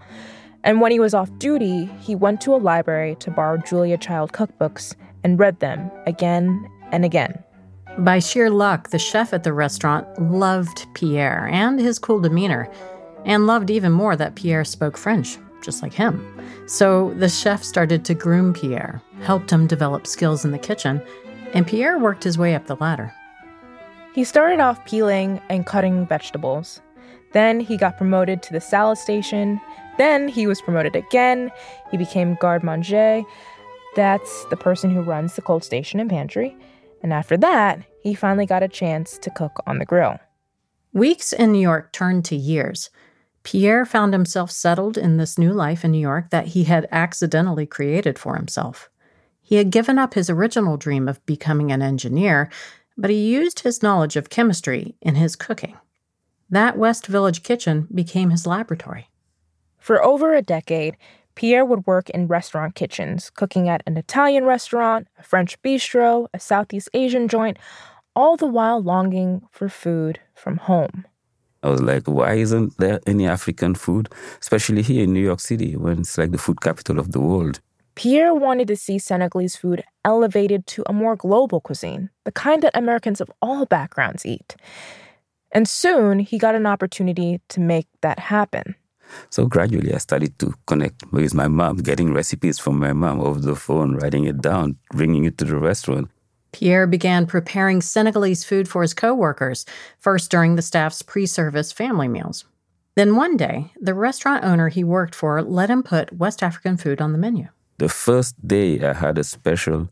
And 0.65 0.82
when 0.82 0.91
he 0.91 0.99
was 0.99 1.13
off 1.13 1.30
duty, 1.38 1.86
he 2.01 2.15
went 2.15 2.41
to 2.41 2.56
a 2.56 2.58
library 2.58 3.15
to 3.19 3.32
borrow 3.32 3.58
Julia 3.58 3.97
Child 3.97 4.34
cookbooks 4.34 4.95
and 5.23 5.39
read 5.39 5.60
them 5.60 5.91
again 6.08 6.67
and 6.91 7.06
again. 7.06 7.41
By 7.99 8.19
sheer 8.19 8.49
luck, 8.49 8.89
the 8.89 8.99
chef 8.99 9.32
at 9.32 9.43
the 9.43 9.54
restaurant 9.54 10.08
loved 10.19 10.88
Pierre 10.95 11.47
and 11.51 11.80
his 11.80 11.99
cool 11.99 12.19
demeanor, 12.19 12.67
and 13.25 13.47
loved 13.47 13.69
even 13.69 13.91
more 13.91 14.15
that 14.15 14.36
Pierre 14.36 14.65
spoke 14.65 14.97
French, 14.97 15.38
just 15.62 15.82
like 15.82 15.93
him. 15.93 16.19
So 16.67 17.13
the 17.13 17.30
chef 17.30 17.63
started 17.63 18.04
to 18.06 18.13
groom 18.13 18.54
Pierre, 18.54 19.01
helped 19.21 19.51
him 19.51 19.67
develop 19.67 20.08
skills 20.08 20.43
in 20.43 20.51
the 20.51 20.58
kitchen, 20.58 21.01
and 21.54 21.65
Pierre 21.65 21.99
worked 21.99 22.23
his 22.23 22.38
way 22.38 22.54
up 22.54 22.65
the 22.65 22.75
ladder. 22.75 23.13
He 24.13 24.23
started 24.23 24.60
off 24.60 24.84
peeling 24.86 25.41
and 25.47 25.65
cutting 25.65 26.08
vegetables. 26.08 26.82
Then 27.36 27.60
he 27.60 27.76
got 27.76 27.98
promoted 27.98 28.41
to 28.43 28.54
the 28.54 28.62
salad 28.62 28.98
station. 28.98 29.60
Then 29.98 30.30
he 30.30 30.48
was 30.48 30.62
promoted 30.62 30.95
again. 30.95 31.52
He 31.91 31.98
became 31.98 32.38
garde 32.39 32.63
manger. 32.63 33.24
That's 33.98 34.45
the 34.45 34.56
person 34.56 34.89
who 34.89 35.02
runs 35.02 35.36
the 35.36 35.41
cold 35.41 35.62
station 35.62 36.00
and 36.00 36.10
pantry. 36.10 36.56
And 37.04 37.12
after 37.12 37.36
that, 37.36 37.82
he 38.02 38.13
finally 38.13 38.45
got 38.45 38.63
a 38.63 38.69
chance 38.69 39.17
to 39.17 39.30
cook 39.30 39.62
on 39.67 39.80
the 39.80 39.86
grill. 39.86 40.17
Weeks 40.93 41.34
in 41.34 41.52
New 41.52 41.60
York 41.60 41.91
turned 41.91 42.24
to 42.24 42.38
years. 42.38 42.89
Pierre 43.43 43.86
found 43.86 44.13
himself 44.13 44.50
settled 44.50 44.98
in 44.98 45.17
this 45.17 45.38
new 45.38 45.52
life 45.52 45.84
in 45.84 45.91
New 45.91 46.00
York 46.00 46.30
that 46.30 46.48
he 46.48 46.63
had 46.63 46.88
accidentally 46.89 47.65
created 47.65 48.17
for 48.17 48.38
himself. 48.38 48.89
He 49.41 49.56
had 49.56 49.71
given 49.71 50.00
up 50.00 50.13
his 50.13 50.30
original 50.30 50.78
dream 50.78 51.10
of 51.10 51.24
becoming 51.26 51.74
an 51.74 51.82
engineer, 51.82 52.50
but 52.98 53.10
he 53.10 53.28
used 53.28 53.60
his 53.60 53.84
knowledge 53.84 54.15
of 54.15 54.30
chemistry 54.30 54.95
in 55.02 55.15
his 55.15 55.36
cooking. 55.36 55.76
That 56.50 56.78
West 56.78 57.08
Village 57.08 57.42
kitchen 57.42 57.88
became 57.94 58.30
his 58.30 58.46
laboratory. 58.46 59.10
For 59.80 60.04
over 60.04 60.34
a 60.34 60.42
decade, 60.42 60.96
Pierre 61.34 61.66
would 61.66 61.88
work 61.88 62.10
in 62.12 62.28
restaurant 62.28 62.76
kitchens, 62.76 63.30
cooking 63.30 63.68
at 63.68 63.84
an 63.86 63.98
Italian 63.98 64.46
restaurant, 64.46 65.08
a 65.18 65.24
French 65.24 65.62
bistro, 65.62 66.28
a 66.34 66.40
Southeast 66.40 66.90
Asian 66.94 67.28
joint, 67.28 67.58
all 68.16 68.38
the 68.38 68.48
while 68.48 68.82
longing 68.82 69.42
for 69.52 69.68
food 69.70 70.20
from 70.34 70.58
home. 70.58 71.06
I 71.64 71.70
was 71.70 71.82
like, 71.82 72.08
why 72.08 72.36
isn't 72.36 72.78
there 72.78 73.00
any 73.08 73.28
African 73.28 73.74
food, 73.74 74.08
especially 74.40 74.84
here 74.84 75.04
in 75.04 75.14
New 75.14 75.24
York 75.24 75.40
City, 75.40 75.76
when 75.76 76.00
it's 76.00 76.18
like 76.18 76.32
the 76.32 76.38
food 76.38 76.62
capital 76.62 77.00
of 77.00 77.12
the 77.12 77.20
world? 77.20 77.60
Pierre 77.96 78.36
wanted 78.36 78.68
to 78.68 78.76
see 78.76 79.00
Senegalese 79.00 79.56
food 79.56 79.84
elevated 80.04 80.68
to 80.68 80.84
a 80.86 80.94
more 80.94 81.16
global 81.16 81.60
cuisine, 81.60 82.12
the 82.24 82.32
kind 82.32 82.62
that 82.62 82.78
Americans 82.78 83.20
of 83.20 83.32
all 83.42 83.66
backgrounds 83.66 84.26
eat. 84.26 84.56
And 85.52 85.68
soon 85.68 86.20
he 86.20 86.38
got 86.38 86.56
an 86.56 86.66
opportunity 86.66 87.42
to 87.50 87.60
make 87.60 87.88
that 88.02 88.20
happen. 88.20 88.76
So 89.30 89.46
gradually, 89.46 89.94
I 89.94 90.00
started 90.00 90.38
to 90.40 90.54
connect 90.66 91.04
with 91.12 91.34
my 91.34 91.48
mom, 91.48 91.78
getting 91.78 92.14
recipes 92.14 92.60
from 92.60 92.80
my 92.80 92.94
mom 92.94 93.22
over 93.22 93.40
the 93.40 93.56
phone, 93.56 93.96
writing 93.96 94.26
it 94.26 94.42
down, 94.42 94.78
bringing 94.92 95.26
it 95.26 95.38
to 95.38 95.46
the 95.46 95.58
restaurant. 95.58 96.10
Pierre 96.52 96.88
began 96.88 97.26
preparing 97.26 97.82
Senegalese 97.82 98.44
food 98.44 98.68
for 98.68 98.82
his 98.82 98.94
coworkers, 98.94 99.66
first 100.00 100.32
during 100.32 100.56
the 100.56 100.62
staff's 100.62 101.02
pre 101.02 101.26
service 101.26 101.72
family 101.72 102.08
meals. 102.08 102.46
Then 102.96 103.18
one 103.18 103.36
day, 103.36 103.72
the 103.80 103.94
restaurant 103.94 104.46
owner 104.46 104.70
he 104.70 104.84
worked 104.84 105.14
for 105.14 105.44
let 105.44 105.70
him 105.70 105.84
put 105.84 106.14
West 106.14 106.42
African 106.42 106.78
food 106.78 107.02
on 107.02 107.12
the 107.12 107.18
menu. 107.18 107.50
The 107.78 107.90
first 107.90 108.36
day 108.48 108.82
I 108.82 108.94
had 108.94 109.18
a 109.18 109.24
special 109.26 109.90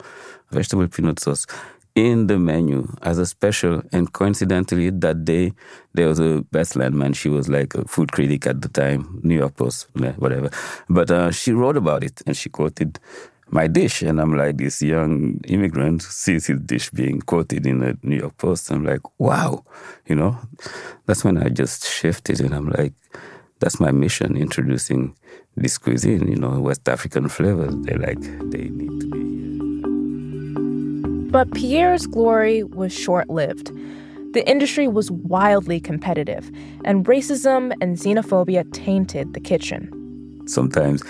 vegetable 0.52 0.88
peanut 0.88 1.20
sauce 1.20 1.46
in 1.96 2.28
the 2.28 2.40
menu 2.40 2.88
as 3.02 3.18
a 3.18 3.26
special. 3.26 3.84
And 3.92 4.12
coincidentally, 4.12 4.90
that 4.90 5.26
day, 5.26 5.54
there 5.94 6.08
was 6.08 6.20
a 6.20 6.44
Beth 6.52 6.76
Landman. 6.76 7.14
She 7.14 7.30
was 7.30 7.50
like 7.50 7.76
a 7.76 7.86
food 7.88 8.12
critic 8.12 8.48
at 8.48 8.62
the 8.62 8.70
time, 8.70 9.20
New 9.24 9.36
York 9.38 9.56
Post, 9.56 9.88
whatever. 9.94 10.50
But 10.90 11.12
uh, 11.12 11.32
she 11.32 11.52
wrote 11.52 11.78
about 11.78 12.04
it 12.04 12.22
and 12.26 12.36
she 12.36 12.50
quoted 12.50 13.00
my 13.50 13.68
dish. 13.68 14.02
And 14.02 14.20
I'm 14.20 14.36
like, 14.36 14.58
this 14.58 14.82
young 14.82 15.40
immigrant 15.48 16.02
sees 16.02 16.48
his 16.48 16.60
dish 16.62 16.90
being 16.90 17.22
quoted 17.22 17.66
in 17.68 17.80
the 17.80 17.98
New 18.02 18.18
York 18.18 18.38
Post. 18.38 18.72
I'm 18.72 18.84
like, 18.84 19.02
wow, 19.20 19.64
you 20.08 20.16
know, 20.16 20.38
that's 21.06 21.24
when 21.24 21.38
I 21.38 21.50
just 21.50 21.86
shifted 21.86 22.42
and 22.42 22.54
I'm 22.56 22.70
like, 22.70 22.94
that's 23.60 23.80
my 23.80 23.92
mission, 23.92 24.36
introducing 24.36 25.16
this 25.56 25.78
cuisine, 25.78 26.28
you 26.28 26.36
know, 26.36 26.60
West 26.60 26.90
African 26.90 27.30
flavors. 27.30 27.74
They 27.84 27.96
like, 27.96 28.20
they 28.20 28.68
need 28.70 29.00
to 29.02 29.08
be. 29.08 29.23
But 31.34 31.52
Pierre's 31.56 32.06
glory 32.06 32.62
was 32.62 32.94
short 32.94 33.28
lived. 33.28 33.72
The 34.34 34.48
industry 34.48 34.88
was 34.88 35.10
wildly 35.10 35.80
competitive, 35.80 36.52
and 36.86 37.06
racism 37.08 37.74
and 37.82 37.98
xenophobia 37.98 38.72
tainted 38.72 39.34
the 39.34 39.40
kitchen. 39.40 39.90
Sometimes 40.46 41.02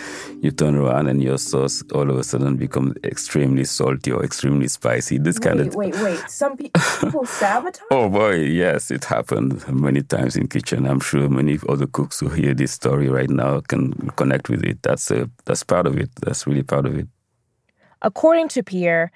you 0.42 0.52
turn 0.52 0.76
around 0.76 1.10
and 1.10 1.22
your 1.22 1.38
sauce 1.38 1.84
all 1.94 2.10
of 2.10 2.18
a 2.18 2.24
sudden 2.24 2.56
becomes 2.56 2.94
extremely 3.04 3.66
salty 3.66 4.14
or 4.14 4.24
extremely 4.24 4.70
spicy. 4.70 5.18
This 5.18 5.40
wait, 5.40 5.44
kind 5.44 5.60
of 5.60 5.76
wait, 5.76 5.96
wait. 5.98 6.20
Some 6.30 6.56
pe- 6.56 6.70
people 7.02 7.26
sabotage. 7.26 7.82
Oh 7.92 8.08
boy, 8.08 8.36
yes, 8.36 8.92
it 8.92 9.04
happened 9.04 9.68
many 9.68 10.04
times 10.04 10.38
in 10.38 10.48
kitchen. 10.48 10.86
I'm 10.88 11.02
sure 11.02 11.28
many 11.28 11.60
other 11.68 11.88
cooks 11.88 12.22
who 12.22 12.30
hear 12.30 12.54
this 12.54 12.72
story 12.72 13.10
right 13.10 13.30
now 13.30 13.60
can 13.60 13.92
connect 14.12 14.48
with 14.48 14.64
it. 14.64 14.84
That's 14.84 15.12
a 15.12 15.30
that's 15.44 15.64
part 15.64 15.86
of 15.86 15.98
it. 15.98 16.12
That's 16.22 16.48
really 16.48 16.64
part 16.64 16.86
of 16.86 16.98
it. 16.98 17.10
According 18.04 18.50
to 18.50 18.64
Pierre, 18.64 19.12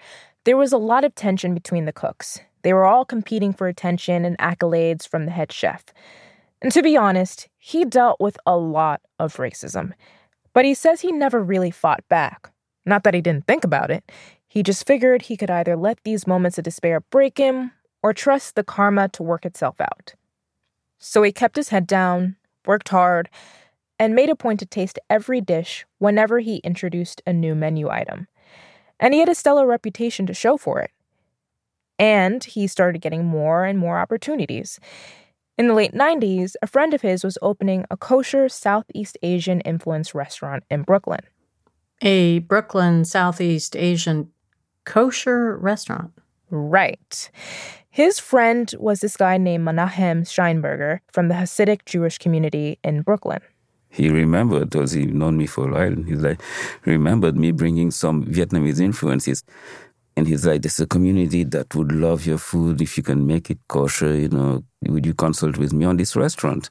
there 0.47 0.55
was 0.55 0.71
a 0.71 0.77
lot 0.77 1.03
of 1.03 1.13
tension 1.13 1.53
between 1.53 1.83
the 1.83 1.91
cooks. 1.91 2.39
They 2.61 2.71
were 2.71 2.85
all 2.85 3.03
competing 3.03 3.51
for 3.51 3.67
attention 3.67 4.23
and 4.23 4.37
accolades 4.37 5.05
from 5.05 5.25
the 5.25 5.31
head 5.31 5.51
chef. 5.51 5.83
And 6.61 6.71
to 6.71 6.81
be 6.81 6.95
honest, 6.95 7.49
he 7.57 7.83
dealt 7.83 8.21
with 8.21 8.37
a 8.45 8.55
lot 8.55 9.01
of 9.19 9.35
racism. 9.35 9.91
But 10.53 10.63
he 10.63 10.73
says 10.73 11.01
he 11.01 11.11
never 11.11 11.43
really 11.43 11.69
fought 11.69 12.07
back. 12.07 12.49
Not 12.85 13.03
that 13.03 13.13
he 13.13 13.19
didn't 13.19 13.45
think 13.45 13.65
about 13.65 13.91
it. 13.91 14.09
He 14.47 14.63
just 14.63 14.87
figured 14.87 15.23
he 15.23 15.35
could 15.35 15.51
either 15.51 15.75
let 15.75 16.01
these 16.05 16.25
moments 16.25 16.57
of 16.57 16.63
despair 16.63 17.01
break 17.01 17.37
him 17.37 17.73
or 18.01 18.13
trust 18.13 18.55
the 18.55 18.63
karma 18.63 19.09
to 19.09 19.23
work 19.23 19.45
itself 19.45 19.81
out. 19.81 20.15
So 20.97 21.23
he 21.23 21.33
kept 21.33 21.57
his 21.57 21.69
head 21.69 21.85
down, 21.85 22.37
worked 22.65 22.87
hard, 22.87 23.29
and 23.99 24.15
made 24.15 24.29
a 24.29 24.35
point 24.35 24.61
to 24.61 24.65
taste 24.65 24.97
every 25.09 25.41
dish 25.41 25.85
whenever 25.97 26.39
he 26.39 26.59
introduced 26.59 27.21
a 27.27 27.33
new 27.33 27.53
menu 27.53 27.89
item. 27.89 28.29
And 28.99 29.13
he 29.13 29.19
had 29.19 29.29
a 29.29 29.35
stellar 29.35 29.65
reputation 29.65 30.25
to 30.27 30.33
show 30.33 30.57
for 30.57 30.79
it. 30.79 30.91
And 31.99 32.43
he 32.43 32.67
started 32.67 33.01
getting 33.01 33.25
more 33.25 33.65
and 33.65 33.79
more 33.79 33.99
opportunities. 33.99 34.79
In 35.57 35.67
the 35.67 35.73
late 35.73 35.93
90s, 35.93 36.53
a 36.61 36.67
friend 36.67 36.93
of 36.93 37.01
his 37.01 37.23
was 37.23 37.37
opening 37.41 37.85
a 37.89 37.97
kosher 37.97 38.47
Southeast 38.47 39.17
Asian 39.23 39.61
influenced 39.61 40.13
restaurant 40.13 40.63
in 40.69 40.83
Brooklyn. 40.83 41.21
A 42.01 42.39
Brooklyn 42.39 43.05
Southeast 43.05 43.75
Asian 43.75 44.29
kosher 44.85 45.57
restaurant. 45.57 46.11
Right. 46.51 47.31
His 47.89 48.19
friend 48.19 48.71
was 48.77 48.99
this 48.99 49.17
guy 49.17 49.37
named 49.37 49.65
Menahem 49.65 50.23
Scheinberger 50.23 50.99
from 51.11 51.27
the 51.27 51.33
Hasidic 51.33 51.85
Jewish 51.85 52.19
community 52.19 52.77
in 52.83 53.01
Brooklyn. 53.01 53.41
He 53.89 54.09
remembered, 54.09 54.69
because 54.69 54.91
he'd 54.91 55.13
known 55.13 55.37
me 55.37 55.47
for 55.47 55.69
a 55.69 55.73
while. 55.73 55.93
And 55.93 56.07
he's 56.07 56.21
like, 56.21 56.41
remembered 56.85 57.37
me 57.37 57.51
bringing 57.51 57.91
some 57.91 58.25
Vietnamese 58.25 58.79
influences. 58.79 59.43
And 60.15 60.27
he's 60.27 60.45
like, 60.45 60.63
there's 60.63 60.79
a 60.79 60.87
community 60.87 61.43
that 61.45 61.75
would 61.75 61.91
love 61.91 62.25
your 62.25 62.39
food 62.39 62.81
if 62.81 62.97
you 62.97 63.03
can 63.03 63.27
make 63.27 63.49
it 63.49 63.59
kosher, 63.67 64.15
you 64.15 64.29
know, 64.29 64.63
would 64.87 65.05
you 65.05 65.13
consult 65.13 65.57
with 65.57 65.73
me 65.73 65.85
on 65.85 65.97
this 65.97 66.15
restaurant? 66.15 66.69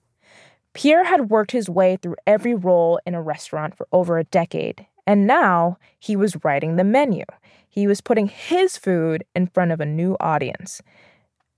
Pierre 0.74 1.04
had 1.04 1.30
worked 1.30 1.52
his 1.52 1.70
way 1.70 1.96
through 1.96 2.16
every 2.26 2.54
role 2.54 3.00
in 3.06 3.14
a 3.14 3.22
restaurant 3.22 3.76
for 3.76 3.88
over 3.92 4.18
a 4.18 4.24
decade, 4.24 4.86
and 5.06 5.26
now 5.26 5.78
he 5.98 6.16
was 6.16 6.36
writing 6.44 6.76
the 6.76 6.84
menu. 6.84 7.24
He 7.68 7.86
was 7.86 8.00
putting 8.00 8.28
his 8.28 8.76
food 8.76 9.24
in 9.34 9.46
front 9.46 9.70
of 9.70 9.80
a 9.80 9.86
new 9.86 10.16
audience. 10.18 10.82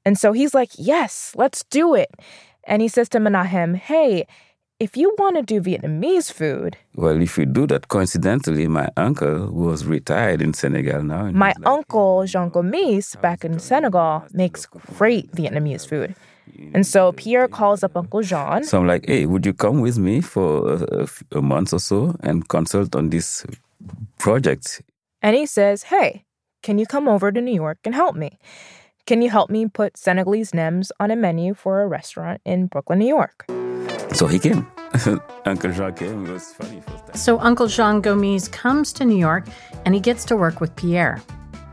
And 0.04 0.18
so 0.18 0.32
he's 0.32 0.54
like, 0.54 0.70
Yes, 0.76 1.32
let's 1.36 1.64
do 1.64 1.94
it. 1.94 2.10
And 2.64 2.82
he 2.82 2.88
says 2.88 3.08
to 3.10 3.20
Menahem, 3.20 3.74
Hey, 3.74 4.26
if 4.80 4.96
you 4.96 5.14
want 5.18 5.36
to 5.36 5.42
do 5.42 5.60
Vietnamese 5.60 6.32
food. 6.32 6.76
Well, 6.94 7.20
if 7.20 7.36
you 7.36 7.46
do 7.46 7.66
that, 7.66 7.88
coincidentally, 7.88 8.68
my 8.68 8.88
uncle 8.96 9.50
was 9.52 9.84
retired 9.84 10.40
in 10.40 10.54
Senegal 10.54 11.02
now. 11.02 11.30
My 11.32 11.48
like, 11.48 11.66
uncle, 11.66 12.24
Jean 12.26 12.50
Gomis, 12.50 13.20
back 13.20 13.44
in 13.44 13.58
Senegal, 13.58 14.24
makes 14.32 14.66
great 14.66 15.30
Vietnamese 15.32 15.86
food. 15.86 16.14
And 16.72 16.86
so 16.86 17.12
Pierre 17.12 17.48
calls 17.48 17.82
up 17.82 17.96
Uncle 17.96 18.22
Jean. 18.22 18.64
So 18.64 18.78
I'm 18.78 18.86
like, 18.86 19.06
hey, 19.06 19.26
would 19.26 19.44
you 19.44 19.52
come 19.52 19.80
with 19.80 19.98
me 19.98 20.20
for 20.20 20.74
a, 20.74 21.08
a 21.32 21.42
month 21.42 21.72
or 21.72 21.80
so 21.80 22.16
and 22.20 22.48
consult 22.48 22.94
on 22.94 23.10
this 23.10 23.44
project? 24.18 24.82
And 25.22 25.36
he 25.36 25.46
says, 25.46 25.84
hey, 25.84 26.24
can 26.62 26.78
you 26.78 26.86
come 26.86 27.08
over 27.08 27.30
to 27.32 27.40
New 27.40 27.54
York 27.54 27.78
and 27.84 27.94
help 27.94 28.16
me? 28.16 28.38
Can 29.06 29.22
you 29.22 29.30
help 29.30 29.50
me 29.50 29.66
put 29.66 29.96
Senegalese 29.96 30.52
nems 30.52 30.90
on 31.00 31.10
a 31.10 31.16
menu 31.16 31.54
for 31.54 31.82
a 31.82 31.86
restaurant 31.86 32.40
in 32.44 32.66
Brooklyn, 32.66 32.98
New 32.98 33.08
York? 33.08 33.46
So 34.12 34.26
he 34.26 34.38
came. 34.38 34.66
Uncle 35.44 35.72
Jean 35.72 35.94
came. 35.94 36.26
It 36.26 36.32
was 36.32 36.52
funny. 36.54 36.82
So 37.14 37.38
Uncle 37.40 37.66
Jean 37.66 38.02
Gomis 38.02 38.50
comes 38.50 38.92
to 38.94 39.04
New 39.04 39.18
York 39.18 39.46
and 39.84 39.94
he 39.94 40.00
gets 40.00 40.24
to 40.26 40.36
work 40.36 40.60
with 40.60 40.74
Pierre. 40.76 41.22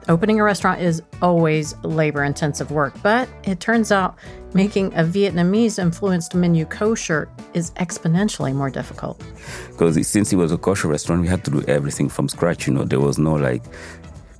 Opening 0.08 0.40
a 0.40 0.44
restaurant 0.44 0.82
is 0.82 1.02
always 1.24 1.76
labor 1.84 2.24
intensive 2.24 2.70
work, 2.70 2.94
but 3.02 3.28
it 3.44 3.60
turns 3.60 3.92
out 3.92 4.16
making 4.54 4.94
a 4.94 5.04
Vietnamese 5.04 5.80
influenced 5.80 6.36
menu 6.36 6.66
kosher 6.66 7.28
is 7.56 7.72
exponentially 7.72 8.54
more 8.54 8.70
difficult. 8.70 9.20
Because 9.72 10.08
since 10.08 10.32
it 10.32 10.36
was 10.36 10.52
a 10.52 10.60
kosher 10.60 10.90
restaurant, 10.90 11.24
we 11.24 11.28
had 11.28 11.44
to 11.46 11.52
do 11.52 11.64
everything 11.68 12.08
from 12.08 12.30
scratch. 12.30 12.68
You 12.68 12.74
know, 12.74 12.84
there 12.84 13.00
was 13.00 13.18
no 13.18 13.34
like 13.34 13.64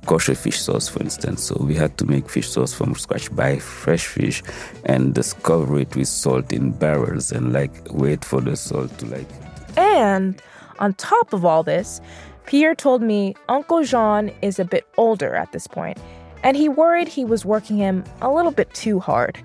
kosher 0.06 0.34
fish 0.34 0.60
sauce, 0.60 0.88
for 0.88 1.02
instance. 1.02 1.42
So 1.42 1.56
we 1.60 1.74
had 1.74 1.98
to 1.98 2.06
make 2.06 2.28
fish 2.30 2.48
sauce 2.48 2.72
from 2.72 2.94
scratch, 2.94 3.34
buy 3.34 3.58
fresh 3.58 4.06
fish, 4.06 4.42
and 4.84 5.14
discover 5.14 5.80
it 5.80 5.94
with 5.94 6.08
salt 6.08 6.52
in 6.52 6.70
barrels, 6.70 7.32
and 7.32 7.52
like 7.52 7.72
wait 7.90 8.24
for 8.24 8.40
the 8.40 8.56
salt 8.56 8.96
to 8.98 9.06
like. 9.06 9.28
And 9.76 10.40
on 10.78 10.94
top 10.94 11.32
of 11.32 11.44
all 11.44 11.62
this, 11.62 12.00
Pierre 12.46 12.74
told 12.74 13.02
me 13.02 13.34
Uncle 13.48 13.82
Jean 13.82 14.32
is 14.40 14.58
a 14.58 14.64
bit 14.64 14.86
older 14.96 15.34
at 15.34 15.52
this 15.52 15.66
point, 15.66 15.98
and 16.42 16.56
he 16.56 16.68
worried 16.68 17.08
he 17.08 17.24
was 17.24 17.44
working 17.44 17.76
him 17.76 18.04
a 18.20 18.30
little 18.30 18.52
bit 18.52 18.72
too 18.72 19.00
hard. 19.00 19.38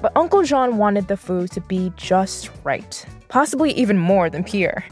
But 0.00 0.12
Uncle 0.14 0.42
Jean 0.44 0.76
wanted 0.76 1.08
the 1.08 1.16
food 1.16 1.50
to 1.52 1.60
be 1.62 1.92
just 1.96 2.50
right, 2.62 3.04
possibly 3.28 3.72
even 3.72 3.98
more 3.98 4.30
than 4.30 4.44
Pierre. 4.44 4.84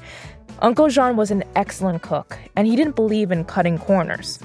Uncle 0.60 0.88
Jean 0.88 1.16
was 1.16 1.30
an 1.30 1.44
excellent 1.54 2.02
cook, 2.02 2.38
and 2.56 2.66
he 2.66 2.74
didn't 2.74 2.96
believe 2.96 3.30
in 3.30 3.44
cutting 3.44 3.78
corners. 3.78 4.40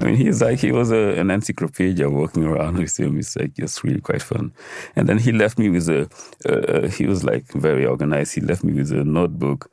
I 0.00 0.04
mean, 0.04 0.16
he's 0.16 0.40
like, 0.40 0.58
he 0.60 0.72
was 0.72 0.90
a, 0.90 1.18
an 1.20 1.30
encyclopedia 1.30 2.08
walking 2.08 2.44
around 2.44 2.78
with 2.78 2.98
him. 2.98 3.18
It's 3.18 3.36
like, 3.36 3.58
it's 3.58 3.84
really 3.84 4.00
quite 4.00 4.22
fun. 4.22 4.52
And 4.96 5.08
then 5.08 5.18
he 5.18 5.30
left 5.30 5.58
me 5.58 5.68
with 5.68 5.88
a, 5.90 6.08
uh, 6.48 6.88
he 6.88 7.06
was 7.06 7.22
like 7.22 7.52
very 7.52 7.84
organized. 7.84 8.34
He 8.34 8.40
left 8.40 8.64
me 8.64 8.72
with 8.72 8.90
a 8.92 9.04
notebook 9.04 9.70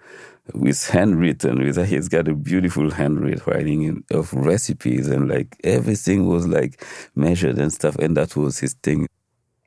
with 0.53 0.89
handwritten, 0.89 1.63
with, 1.63 1.77
he's 1.87 2.09
got 2.09 2.27
a 2.27 2.33
beautiful 2.35 2.91
handwriting 2.91 4.03
of 4.11 4.33
recipes 4.33 5.07
and 5.07 5.29
like 5.29 5.57
everything 5.63 6.27
was 6.27 6.47
like 6.47 6.83
measured 7.15 7.57
and 7.57 7.71
stuff. 7.71 7.95
And 7.95 8.15
that 8.17 8.35
was 8.35 8.59
his 8.59 8.73
thing. 8.83 9.07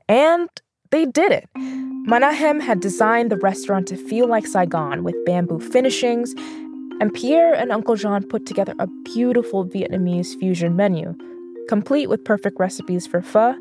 And 0.09 0.49
they 0.91 1.07
did 1.07 1.33
it. 1.33 1.49
Menahem 1.55 2.61
had 2.61 2.81
designed 2.81 3.31
the 3.31 3.37
restaurant 3.37 3.87
to 3.89 3.97
feel 3.97 4.27
like 4.27 4.47
Saigon 4.47 5.05
with 5.05 5.15
bamboo 5.25 5.61
finishings 5.61 6.35
and 7.01 7.13
Pierre 7.15 7.55
and 7.55 7.73
Uncle 7.73 7.97
Jean 7.97 8.23
put 8.29 8.47
together 8.47 8.75
a 8.79 8.87
beautiful 9.05 9.65
Vietnamese 9.65 10.39
fusion 10.39 10.77
menu, 10.77 11.17
complete 11.69 12.09
with 12.09 12.25
perfect 12.25 12.61
recipes 12.61 13.07
for 13.07 13.23
pho 13.23 13.55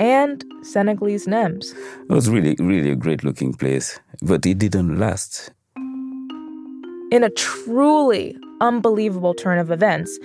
and 0.00 0.44
Senegalese 0.62 1.26
nems. 1.26 1.74
It 2.08 2.12
was 2.12 2.28
really, 2.28 2.56
really 2.58 2.90
a 2.90 2.96
great 2.96 3.22
looking 3.24 3.52
place, 3.52 4.00
but 4.22 4.44
it 4.44 4.58
didn't 4.58 4.98
last. 4.98 5.52
In 7.12 7.22
a 7.22 7.30
truly 7.30 8.36
unbelievable 8.60 9.34
turn 9.34 9.58
of 9.58 9.70
events, 9.70 10.18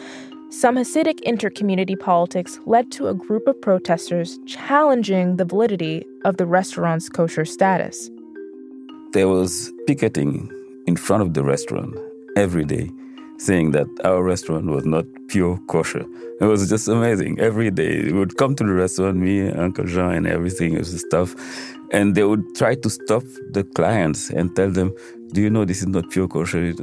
some 0.50 0.76
Hasidic 0.76 1.22
intercommunity 1.22 1.98
politics 1.98 2.60
led 2.66 2.92
to 2.94 3.08
a 3.08 3.14
group 3.14 3.48
of 3.48 3.62
protesters 3.62 4.38
challenging 4.46 5.38
the 5.38 5.46
validity 5.46 6.06
of 6.26 6.38
the 6.38 6.46
restaurant's 6.46 7.08
kosher 7.08 7.46
status. 7.46 8.10
There 9.14 9.30
was 9.30 9.72
picketing 9.88 10.50
in 10.88 10.98
front 10.98 11.24
of 11.24 11.34
the 11.34 11.44
restaurant 11.44 11.96
every 12.36 12.66
day 12.66 12.90
saying 13.38 13.72
that 13.72 13.88
our 14.04 14.22
restaurant 14.24 14.66
was 14.66 14.86
not 14.86 15.06
pure 15.28 15.58
kosher. 15.68 16.06
It 16.40 16.46
was 16.46 16.70
just 16.70 16.88
amazing. 16.88 17.40
Every 17.40 17.72
day 17.72 18.04
we 18.04 18.14
would 18.14 18.38
come 18.38 18.56
to 18.56 18.64
the 18.64 18.74
restaurant, 18.74 19.18
me, 19.18 19.50
Uncle 19.50 19.86
Jean, 19.86 20.12
and 20.12 20.28
everything, 20.28 20.78
was 20.78 21.00
stuff, 21.00 21.36
and 21.92 22.14
they 22.14 22.24
would 22.24 22.44
try 22.56 22.76
to 22.76 22.90
stop 22.90 23.24
the 23.52 23.64
clients 23.64 24.30
and 24.30 24.56
tell 24.56 24.70
them, 24.70 24.94
"Do 25.34 25.42
you 25.42 25.50
know 25.50 25.66
this 25.66 25.82
is 25.82 25.88
not 25.88 26.12
pure 26.12 26.28
kosher?" 26.28 26.74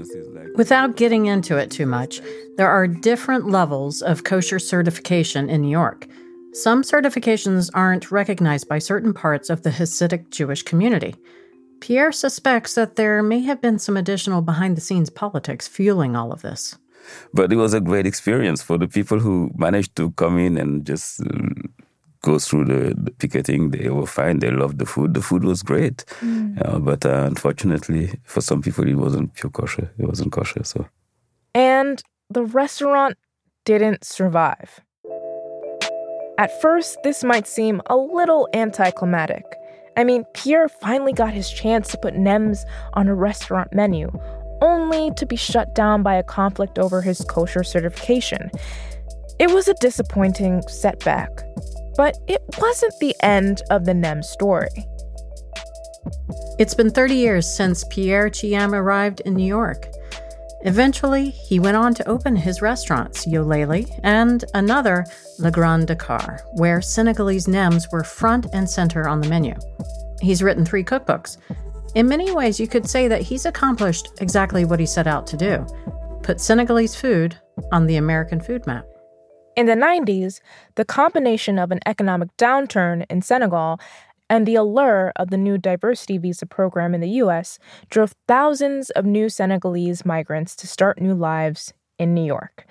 Without 0.57 0.97
getting 0.97 1.27
into 1.27 1.57
it 1.57 1.71
too 1.71 1.87
much, 1.87 2.21
there 2.57 2.69
are 2.69 2.89
different 2.89 3.49
levels 3.49 4.03
of 4.03 4.25
kosher 4.25 4.59
certification 4.59 5.49
in 5.49 5.63
New 5.63 5.71
York. 5.71 6.09
Some 6.53 6.83
certifications 6.83 7.71
aren't 7.73 8.11
recognized 8.11 8.69
by 8.69 8.81
certain 8.81 9.13
parts 9.13 9.49
of 9.49 9.63
the 9.63 9.71
Hasidic 9.71 10.31
Jewish 10.31 10.63
community. 10.65 11.15
Pierre 11.81 12.13
suspects 12.13 12.75
that 12.75 12.97
there 12.97 13.23
may 13.23 13.41
have 13.41 13.61
been 13.61 13.79
some 13.79 13.97
additional 13.97 14.43
behind 14.43 14.77
the 14.77 14.81
scenes 14.81 15.11
politics 15.11 15.69
fueling 15.69 16.17
all 16.17 16.33
of 16.33 16.43
this. 16.43 16.77
But 17.33 17.53
it 17.53 17.57
was 17.57 17.75
a 17.75 17.81
great 17.81 18.07
experience 18.07 18.63
for 18.63 18.79
the 18.79 18.89
people 18.89 19.19
who 19.19 19.51
managed 19.57 19.97
to 19.97 20.11
come 20.13 20.39
in 20.39 20.59
and 20.59 20.85
just 20.85 21.21
uh, 21.21 21.27
go 22.23 22.39
through 22.39 22.67
the, 22.67 22.95
the, 22.97 23.11
picketing. 23.13 23.71
They 23.71 23.89
were 23.89 24.07
fine. 24.07 24.41
They 24.41 24.51
loved 24.51 24.79
the 24.79 24.87
food. 24.87 25.15
The 25.15 25.23
food 25.23 25.45
was 25.45 25.63
great. 25.63 26.05
Mm. 26.21 26.61
Uh, 26.65 26.79
but 26.79 27.07
uh, 27.07 27.25
unfortunately, 27.27 28.19
for 28.25 28.41
some 28.41 28.61
people, 28.61 28.87
it 28.87 28.95
wasn't 28.95 29.35
pure 29.35 29.51
kosher. 29.51 29.91
It 29.99 30.07
wasn't 30.07 30.33
kosher. 30.33 30.65
So, 30.65 30.87
And 31.55 32.03
the 32.29 32.45
restaurant 32.45 33.17
didn't 33.65 34.05
survive. 34.05 34.81
At 36.39 36.61
first, 36.61 36.99
this 37.03 37.25
might 37.25 37.47
seem 37.47 37.83
a 37.87 37.97
little 37.97 38.49
anticlimactic. 38.55 39.45
I 39.99 40.05
mean, 40.05 40.25
Pierre 40.33 40.69
finally 40.69 41.13
got 41.13 41.33
his 41.33 41.51
chance 41.51 41.89
to 41.89 41.99
put 41.99 42.15
Nems 42.15 42.65
on 42.93 43.09
a 43.09 43.15
restaurant 43.17 43.75
menu, 43.75 44.09
only 44.63 45.11
to 45.17 45.27
be 45.27 45.35
shut 45.35 45.75
down 45.75 46.05
by 46.05 46.15
a 46.15 46.23
conflict 46.23 46.79
over 46.79 47.03
his 47.03 47.21
kosher 47.29 47.65
certification. 47.65 48.49
It 49.41 49.51
was 49.51 49.67
a 49.67 49.75
disappointing 49.75 50.63
setback, 50.69 51.43
but 51.97 52.17
it 52.29 52.41
wasn't 52.61 52.95
the 53.01 53.17
end 53.25 53.63
of 53.71 53.87
the 53.87 53.95
Nem 53.95 54.23
story. 54.23 54.87
It's 56.61 56.75
been 56.75 56.91
30 56.91 57.15
years 57.15 57.57
since 57.57 57.83
Pierre 57.91 58.31
Thiam 58.31 58.75
arrived 58.75 59.21
in 59.23 59.35
New 59.35 59.47
York. 59.47 59.85
Eventually, 60.63 61.31
he 61.31 61.61
went 61.61 61.77
on 61.77 61.95
to 61.95 62.09
open 62.09 62.35
his 62.35 62.61
restaurants, 62.61 63.27
Yolele, 63.27 63.89
and 64.03 64.45
another, 64.55 65.05
Le 65.39 65.51
Grand 65.51 65.87
Dakar, 65.87 66.41
where 66.55 66.83
Senegalese 66.83 67.47
nems 67.47 67.91
were 67.93 68.03
front 68.03 68.47
and 68.53 68.69
center 68.69 69.09
on 69.09 69.21
the 69.21 69.29
menu. 69.29 69.55
He's 70.21 70.43
written 70.43 70.65
three 70.65 70.83
cookbooks. 70.83 71.37
In 71.95 72.09
many 72.09 72.33
ways, 72.33 72.59
you 72.59 72.67
could 72.67 72.89
say 72.89 73.07
that 73.09 73.23
he's 73.23 73.47
accomplished 73.47 74.09
exactly 74.21 74.65
what 74.65 74.81
he 74.81 74.87
set 74.87 75.07
out 75.07 75.27
to 75.29 75.37
do 75.37 75.67
put 76.23 76.41
Senegalese 76.41 76.95
food 76.95 77.39
on 77.73 77.87
the 77.87 77.97
American 77.97 78.39
food 78.39 78.67
map. 78.67 78.85
In 79.57 79.67
the 79.67 79.75
90s, 79.75 80.41
the 80.75 80.85
combination 80.85 81.59
of 81.59 81.71
an 81.71 81.81
economic 81.87 82.29
downturn 82.37 83.07
in 83.09 83.23
Senegal 83.23 83.81
and 84.31 84.47
the 84.47 84.55
allure 84.55 85.13
of 85.17 85.31
the 85.31 85.37
new 85.37 85.59
diversity 85.59 86.19
visa 86.19 86.47
program 86.47 86.95
in 86.95 87.01
the 87.01 87.09
US 87.23 87.59
drove 87.91 88.15
thousands 88.27 88.91
of 88.91 89.05
new 89.05 89.29
Senegalese 89.29 90.05
migrants 90.05 90.55
to 90.57 90.67
start 90.67 91.01
new 91.01 91.15
lives 91.15 91.73
in 91.99 92.15
New 92.15 92.25
York. 92.25 92.67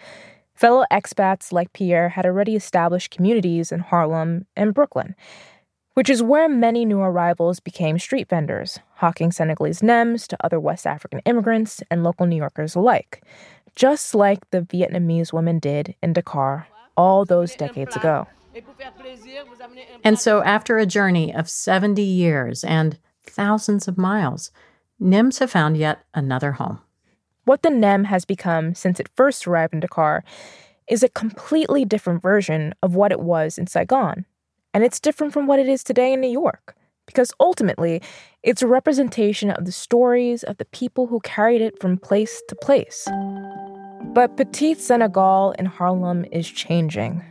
Fellow 0.54 0.86
expats 0.91 1.52
like 1.52 1.74
Pierre 1.74 2.10
had 2.10 2.26
already 2.26 2.56
established 2.56 3.12
communities 3.12 3.72
in 3.72 3.80
Harlem 3.80 4.48
and 4.56 4.74
Brooklyn, 4.74 5.15
which 5.93 6.10
is 6.10 6.24
where 6.24 6.50
many 6.50 6.86
new 6.86 7.00
arrivals 7.00 7.60
became 7.60 8.00
street 8.00 8.30
vendors, 8.30 8.80
hawking 8.96 9.32
Senegalese 9.32 9.82
nems 9.82 10.28
to 10.28 10.38
other 10.43 10.60
West 10.60 10.88
African 10.88 11.20
immigrants 11.26 11.82
and 11.89 12.04
local 12.04 12.26
New 12.26 12.36
Yorkers 12.36 12.76
alike, 12.76 13.24
just 13.76 14.15
like 14.15 14.50
the 14.50 14.62
Vietnamese 14.62 15.34
women 15.34 15.60
did 15.60 15.96
in 16.02 16.13
Dakar 16.13 16.67
all 16.96 17.26
those 17.26 17.56
decades 17.56 17.96
ago. 17.96 18.28
And 20.04 20.20
so, 20.20 20.43
after 20.43 20.78
a 20.78 20.86
journey 20.86 21.34
of 21.34 21.50
70 21.50 22.02
years 22.02 22.63
and 22.63 22.98
thousands 23.26 23.88
of 23.88 23.98
miles, 23.98 24.52
NEMS 25.00 25.39
have 25.39 25.52
found 25.52 25.78
yet 25.78 26.04
another 26.13 26.54
home. 26.54 26.80
What 27.46 27.62
the 27.62 27.70
NEM 27.70 28.06
has 28.06 28.26
become 28.26 28.74
since 28.76 29.00
it 29.00 29.10
first 29.15 29.48
arrived 29.48 29.74
in 29.74 29.80
Dakar 29.80 30.24
is 30.88 31.04
a 31.04 31.10
completely 31.10 31.86
different 31.86 32.22
version 32.22 32.74
of 32.82 32.96
what 32.96 33.12
it 33.12 33.20
was 33.20 33.58
in 33.58 33.67
Saigon. 33.67 34.26
And 34.74 34.84
it's 34.84 35.00
different 35.00 35.34
from 35.34 35.48
what 35.48 35.60
it 35.60 35.67
is 35.67 35.84
today 35.84 36.13
in 36.13 36.22
New 36.22 36.30
York, 36.30 36.76
because 37.06 37.32
ultimately, 37.39 38.02
it's 38.43 38.62
a 38.62 38.67
representation 38.67 39.50
of 39.50 39.65
the 39.65 39.72
stories 39.72 40.43
of 40.43 40.58
the 40.58 40.65
people 40.65 41.08
who 41.08 41.20
carried 41.22 41.62
it 41.62 41.80
from 41.80 41.98
place 41.98 42.41
to 42.48 42.56
place. 42.56 43.08
But 44.13 44.38
Petit 44.38 44.76
Senegal 44.76 45.54
in 45.60 45.65
Harlem 45.65 46.26
is 46.32 46.50
changing. 46.50 47.24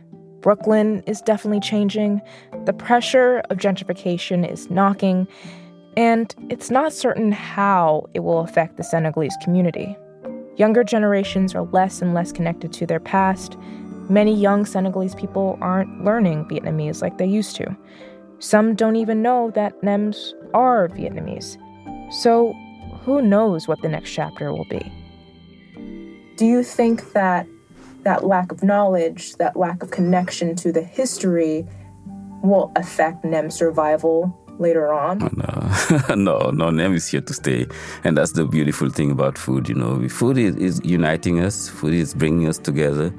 Brooklyn 0.47 1.03
is 1.05 1.19
definitely 1.19 1.59
changing. 1.59 2.21
The 2.63 2.71
pressure 2.71 3.43
of 3.49 3.57
gentrification 3.57 4.49
is 4.49 4.69
knocking, 4.69 5.27
and 5.97 6.33
it's 6.49 6.71
not 6.71 6.93
certain 6.93 7.33
how 7.33 8.05
it 8.13 8.21
will 8.21 8.39
affect 8.39 8.77
the 8.77 8.83
Senegalese 8.85 9.35
community. 9.43 9.97
Younger 10.55 10.85
generations 10.85 11.53
are 11.53 11.63
less 11.63 12.01
and 12.01 12.13
less 12.13 12.31
connected 12.31 12.71
to 12.71 12.85
their 12.85 13.01
past. 13.01 13.57
Many 14.07 14.33
young 14.33 14.65
Senegalese 14.65 15.15
people 15.15 15.57
aren't 15.59 16.05
learning 16.05 16.45
Vietnamese 16.45 17.01
like 17.01 17.17
they 17.17 17.25
used 17.25 17.57
to. 17.57 17.75
Some 18.39 18.73
don't 18.73 18.95
even 18.95 19.21
know 19.21 19.51
that 19.51 19.81
NEMs 19.81 20.31
are 20.53 20.87
Vietnamese. 20.87 21.57
So, 22.09 22.53
who 23.03 23.21
knows 23.21 23.67
what 23.67 23.81
the 23.81 23.89
next 23.89 24.11
chapter 24.11 24.53
will 24.53 24.67
be? 24.69 24.93
Do 26.37 26.45
you 26.45 26.63
think 26.63 27.11
that 27.11 27.45
that 28.07 28.25
lack 28.25 28.53
of 28.53 28.63
knowledge, 28.63 29.35
that 29.35 29.57
lack 29.57 29.83
of 29.83 29.91
connection 29.91 30.55
to 30.55 30.71
the 30.71 30.81
history 30.81 31.67
will 32.41 32.71
affect 32.77 33.25
NEM 33.25 33.51
survival 33.51 34.17
later 34.59 34.93
on? 34.93 35.21
Oh, 35.21 35.29
no, 35.35 36.15
no, 36.15 36.49
no, 36.51 36.69
NEM 36.69 36.93
is 36.95 37.05
here 37.09 37.19
to 37.19 37.33
stay. 37.33 37.67
And 38.05 38.17
that's 38.17 38.31
the 38.31 38.45
beautiful 38.45 38.89
thing 38.89 39.11
about 39.11 39.37
food, 39.37 39.67
you 39.67 39.75
know. 39.75 40.07
Food 40.07 40.37
is, 40.37 40.55
is 40.55 40.81
uniting 40.85 41.41
us, 41.41 41.67
food 41.67 41.93
is 41.93 42.13
bringing 42.13 42.47
us 42.47 42.57
together. 42.57 43.13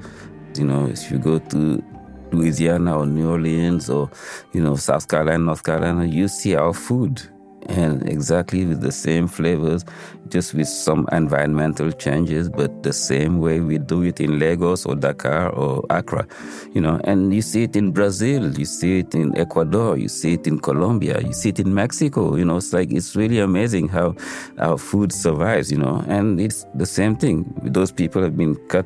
You 0.55 0.65
know, 0.65 0.87
if 0.87 1.11
you 1.11 1.19
go 1.19 1.37
to 1.37 1.83
Louisiana 2.31 2.97
or 2.97 3.05
New 3.05 3.29
Orleans 3.29 3.91
or, 3.91 4.09
you 4.53 4.61
know, 4.63 4.75
South 4.75 5.07
Carolina, 5.07 5.37
North 5.37 5.63
Carolina, 5.63 6.05
you 6.05 6.27
see 6.27 6.55
our 6.55 6.73
food 6.73 7.21
and 7.67 8.07
exactly 8.09 8.65
with 8.65 8.81
the 8.81 8.91
same 8.91 9.27
flavors, 9.27 9.85
just 10.29 10.53
with 10.53 10.67
some 10.67 11.07
environmental 11.11 11.91
changes, 11.91 12.49
but 12.49 12.83
the 12.83 12.93
same 12.93 13.39
way 13.39 13.59
we 13.59 13.77
do 13.77 14.03
it 14.03 14.19
in 14.19 14.39
Lagos 14.39 14.85
or 14.85 14.95
Dakar 14.95 15.49
or 15.49 15.85
Accra, 15.89 16.27
you 16.73 16.81
know. 16.81 16.99
And 17.03 17.33
you 17.33 17.41
see 17.41 17.63
it 17.63 17.75
in 17.75 17.91
Brazil, 17.91 18.57
you 18.57 18.65
see 18.65 18.99
it 18.99 19.13
in 19.13 19.37
Ecuador, 19.37 19.97
you 19.97 20.07
see 20.07 20.33
it 20.33 20.47
in 20.47 20.59
Colombia, 20.59 21.21
you 21.21 21.33
see 21.33 21.49
it 21.49 21.59
in 21.59 21.73
Mexico. 21.73 22.35
You 22.35 22.45
know, 22.45 22.57
it's 22.57 22.73
like 22.73 22.91
it's 22.91 23.15
really 23.15 23.39
amazing 23.39 23.89
how 23.89 24.15
our 24.57 24.77
food 24.77 25.11
survives, 25.11 25.71
you 25.71 25.77
know. 25.77 26.03
And 26.07 26.39
it's 26.39 26.65
the 26.75 26.85
same 26.85 27.15
thing. 27.15 27.51
Those 27.63 27.91
people 27.91 28.21
have 28.23 28.37
been 28.37 28.55
cut 28.67 28.85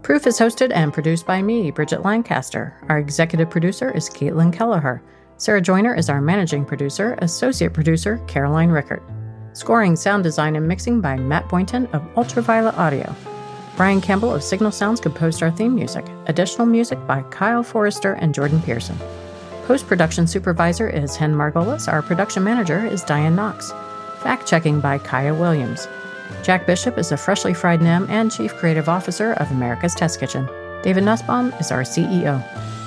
Proof 0.03 0.27
is 0.27 0.39
hosted 0.39 0.73
and 0.75 0.93
produced 0.93 1.27
by 1.27 1.43
me, 1.43 1.71
Bridget 1.71 2.03
Lancaster. 2.03 2.75
Our 2.89 2.99
executive 2.99 3.51
producer 3.51 3.91
is 3.91 4.09
Caitlin 4.09 4.53
Kelleher. 4.53 5.03
Sarah 5.37 5.61
Joyner 5.61 5.95
is 5.95 6.09
our 6.09 6.21
managing 6.21 6.65
producer, 6.65 7.17
associate 7.19 7.75
producer, 7.75 8.21
Caroline 8.27 8.71
Rickert. 8.71 9.03
Scoring, 9.53 9.97
sound 9.97 10.23
design, 10.25 10.57
and 10.57 10.67
mixing 10.67 11.01
by 11.01 11.17
Matt 11.17 11.49
Boynton 11.49 11.87
of 11.89 12.03
Ultraviolet 12.17 12.77
Audio. 12.77 13.15
Brian 13.77 14.01
Campbell 14.01 14.35
of 14.35 14.43
Signal 14.43 14.73
Sounds 14.73 15.01
composed 15.01 15.43
our 15.43 15.51
theme 15.51 15.75
music. 15.75 16.05
Additional 16.27 16.67
music 16.67 16.99
by 17.07 17.23
Kyle 17.31 17.63
Forrester 17.63 18.15
and 18.15 18.35
Jordan 18.35 18.61
Pearson. 18.63 18.99
Post 19.67 19.87
production 19.87 20.27
supervisor 20.27 20.89
is 20.89 21.15
Hen 21.15 21.35
Margolis. 21.35 21.93
Our 21.93 22.03
production 22.03 22.43
manager 22.43 22.85
is 22.87 23.05
Diane 23.05 23.37
Knox. 23.37 23.73
Fact 24.23 24.47
checking 24.47 24.81
by 24.81 24.99
Kaya 24.99 25.35
Williams. 25.35 25.87
Jack 26.43 26.67
Bishop 26.67 26.99
is 26.99 27.13
a 27.13 27.17
freshly 27.17 27.55
fried 27.55 27.81
NEM 27.81 28.07
and 28.11 28.31
Chief 28.31 28.55
Creative 28.55 28.89
Officer 28.89 29.33
of 29.35 29.51
America's 29.51 29.95
Test 29.95 30.21
Kitchen. 30.21 30.49
David 30.83 31.05
Nussbaum 31.05 31.53
is 31.61 31.71
our 31.71 31.83
CEO. 31.83 32.43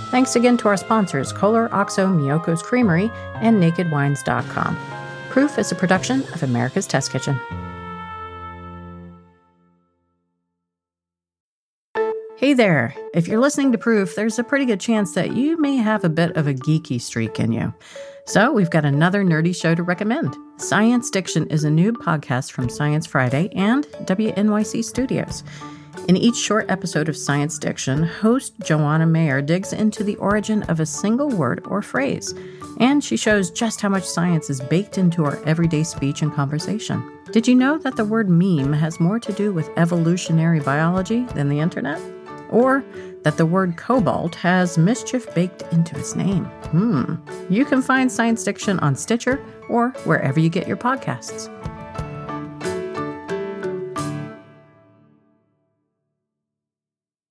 Thanks 0.10 0.36
again 0.36 0.58
to 0.58 0.68
our 0.68 0.78
sponsors, 0.78 1.32
Kohler, 1.32 1.74
OXO, 1.74 2.08
Miyoko's 2.08 2.62
Creamery, 2.62 3.10
and 3.36 3.62
NakedWines.com. 3.62 4.78
Proof 5.30 5.58
is 5.58 5.72
a 5.72 5.76
production 5.76 6.22
of 6.34 6.44
America's 6.44 6.86
Test 6.86 7.12
Kitchen. 7.12 7.40
Hey 12.36 12.54
there! 12.54 12.94
If 13.14 13.28
you're 13.28 13.40
listening 13.40 13.72
to 13.72 13.78
Proof, 13.78 14.16
there's 14.16 14.40
a 14.40 14.44
pretty 14.44 14.66
good 14.66 14.80
chance 14.80 15.14
that 15.14 15.36
you 15.36 15.62
may 15.62 15.78
have 15.78 16.04
a 16.04 16.10
bit 16.10 16.36
of 16.36 16.48
a 16.48 16.54
geeky 16.54 17.00
streak 17.00 17.40
in 17.40 17.52
you. 17.52 17.74
So, 18.26 18.52
we've 18.52 18.70
got 18.70 18.86
another 18.86 19.24
nerdy 19.24 19.54
show 19.54 19.74
to 19.74 19.84
recommend. 19.84 20.36
Science 20.58 21.10
Diction 21.10 21.48
is 21.48 21.64
a 21.64 21.72
new 21.72 21.92
podcast 21.92 22.52
from 22.52 22.70
Science 22.70 23.08
Friday 23.08 23.50
and 23.56 23.86
WNYC 24.06 24.84
Studios. 24.84 25.44
In 26.08 26.16
each 26.16 26.36
short 26.36 26.70
episode 26.70 27.10
of 27.10 27.18
Science 27.18 27.58
Diction, 27.58 28.04
host 28.04 28.54
Johanna 28.64 29.08
Mayer 29.08 29.42
digs 29.42 29.74
into 29.74 30.04
the 30.04 30.16
origin 30.18 30.64
of 30.64 30.80
a 30.80 30.86
single 30.86 31.30
word 31.30 31.66
or 31.66 31.82
phrase, 31.82 32.34
and 32.80 33.04
she 33.04 33.18
shows 33.18 33.52
just 33.52 33.82
how 33.82 33.90
much 33.90 34.08
science 34.08 34.50
is 34.50 34.62
baked 34.62 34.98
into 34.98 35.26
our 35.26 35.44
everyday 35.46 35.84
speech 35.84 36.22
and 36.22 36.32
conversation. 36.32 37.04
Did 37.32 37.48
you 37.48 37.56
know 37.56 37.80
that 37.80 37.96
the 37.96 38.06
word 38.06 38.30
meme 38.30 38.72
has 38.74 39.00
more 39.00 39.20
to 39.20 39.34
do 39.34 39.52
with 39.52 39.70
evolutionary 39.78 40.60
biology 40.60 41.26
than 41.34 41.50
the 41.50 41.60
internet? 41.60 42.00
Or 42.50 42.84
that 43.24 43.38
the 43.38 43.46
word 43.46 43.78
cobalt 43.78 44.36
has 44.36 44.78
mischief 44.78 45.34
baked 45.34 45.64
into 45.72 45.98
its 45.98 46.16
name. 46.16 46.46
Hmm. 46.46 47.16
You 47.50 47.66
can 47.66 47.82
find 47.82 48.12
Science 48.12 48.44
Diction 48.44 48.80
on 48.80 48.96
Stitcher 48.96 49.44
or 49.70 49.90
wherever 50.06 50.40
you 50.40 50.50
get 50.50 50.68
your 50.68 50.78
podcasts. 50.78 51.50